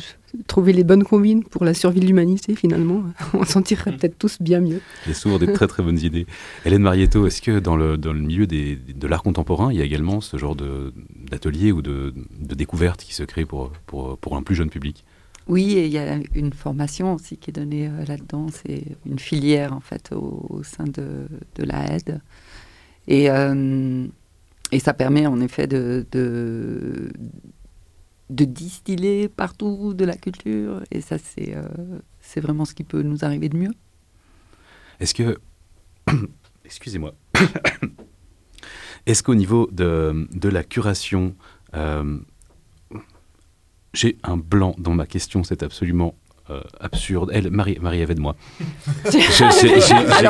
[0.47, 3.03] trouver les bonnes combines pour la survie de l'humanité finalement.
[3.33, 4.81] on s'en tirerait peut-être tous bien mieux.
[5.05, 6.25] Il y a souvent des très très bonnes idées.
[6.65, 9.81] Hélène Marietto, est-ce que dans le, dans le milieu des, de l'art contemporain, il y
[9.81, 10.93] a également ce genre de-
[11.29, 15.03] d'atelier ou de, de découverte qui se crée pour, pour, pour un plus jeune public?
[15.47, 19.17] Oui, et il y a une formation aussi qui est donnée euh, là-dedans, c'est une
[19.17, 22.21] filière en fait au, au sein de, de la aide.
[23.07, 24.05] Et, euh,
[24.71, 27.09] et ça permet en effet de, de,
[28.29, 30.81] distiller partout de la culture.
[30.91, 31.63] Et ça, c'est euh,
[32.19, 33.73] c'est vraiment ce qui peut nous arriver de mieux.
[34.99, 35.37] Est-ce que.
[36.65, 37.13] Excusez-moi.
[39.05, 41.35] Est-ce qu'au niveau de, de la curation
[41.73, 42.19] Euh,
[43.93, 46.15] J'ai un blanc dans ma question, c'est absolument
[46.49, 47.29] euh, absurde.
[47.33, 48.35] Elle, Marie, Marie avait de moi.
[49.11, 49.19] J'ai-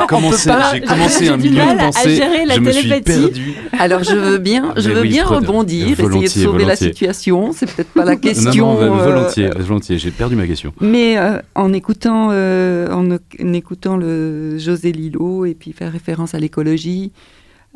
[0.08, 0.50] commencé,
[0.86, 2.16] commencé un milieu de à pensée.
[2.16, 3.20] je me suis télépathie.
[3.20, 3.54] perdu.
[3.78, 6.76] Alors je veux bien, je Mais veux oui, bien rebondir, essayer de volontiers, sauver la
[6.76, 7.52] situation.
[7.52, 8.74] C'est peut-être pas la question.
[8.74, 9.98] Non, non, euh, volontiers, volontiers.
[9.98, 10.72] J'ai perdu ma question.
[10.80, 16.34] Mais euh, en écoutant, euh, en, en écoutant le José Lillo et puis faire référence
[16.34, 17.12] à l'écologie,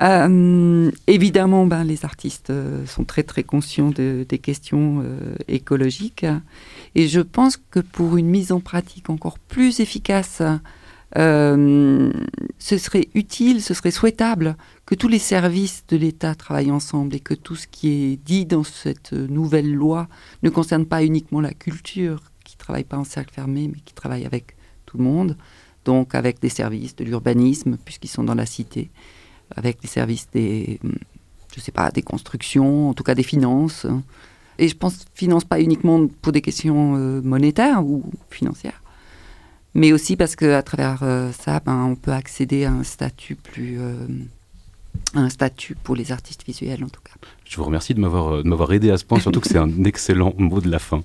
[0.02, 6.26] euh, évidemment, ben, les artistes euh, sont très très conscients de- des questions euh, écologiques.
[6.94, 10.42] Et je pense que pour une mise en pratique encore plus efficace,
[11.16, 12.12] euh,
[12.58, 17.20] ce serait utile, ce serait souhaitable que tous les services de l'État travaillent ensemble et
[17.20, 20.08] que tout ce qui est dit dans cette nouvelle loi
[20.42, 23.94] ne concerne pas uniquement la culture, qui ne travaille pas en cercle fermé, mais qui
[23.94, 25.36] travaille avec tout le monde,
[25.84, 28.90] donc avec des services de l'urbanisme, puisqu'ils sont dans la cité,
[29.54, 30.80] avec les services des,
[31.54, 33.86] je sais pas, des constructions, en tout cas des finances.
[34.58, 38.82] Et je pense finances pas uniquement pour des questions euh, monétaires ou financières,
[39.74, 43.78] mais aussi parce qu'à travers euh, ça, ben, on peut accéder à un statut plus,
[43.80, 44.06] euh,
[45.14, 47.14] un statut pour les artistes visuels en tout cas.
[47.44, 50.60] Je vous remercie de m'avoir aidé à ce point, surtout que c'est un excellent mot
[50.60, 51.02] de la fin.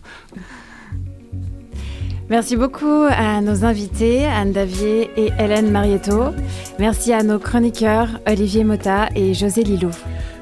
[2.30, 6.26] Merci beaucoup à nos invités, Anne Davier et Hélène Marietto.
[6.78, 9.90] Merci à nos chroniqueurs, Olivier Mota et José Lilou.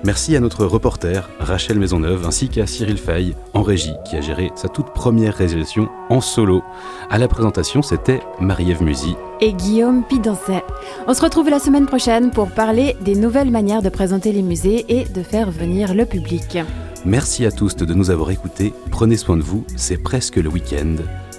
[0.04, 4.52] Merci à notre reporter Rachel Maisonneuve ainsi qu'à Cyril Fay en régie qui a géré
[4.56, 6.62] sa toute première réalisation en solo.
[7.10, 9.16] À la présentation, c'était Marie-Ève Musy.
[9.40, 10.64] et Guillaume Pidancet.
[11.08, 14.86] On se retrouve la semaine prochaine pour parler des nouvelles manières de présenter les musées
[14.90, 16.58] et de faire venir le public.
[17.06, 18.74] Merci à tous de nous avoir écoutés.
[18.92, 20.96] Prenez soin de vous, c'est presque le week-end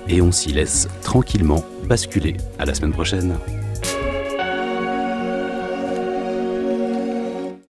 [0.09, 2.37] et on s'y laisse tranquillement basculer.
[2.59, 3.37] À la semaine prochaine.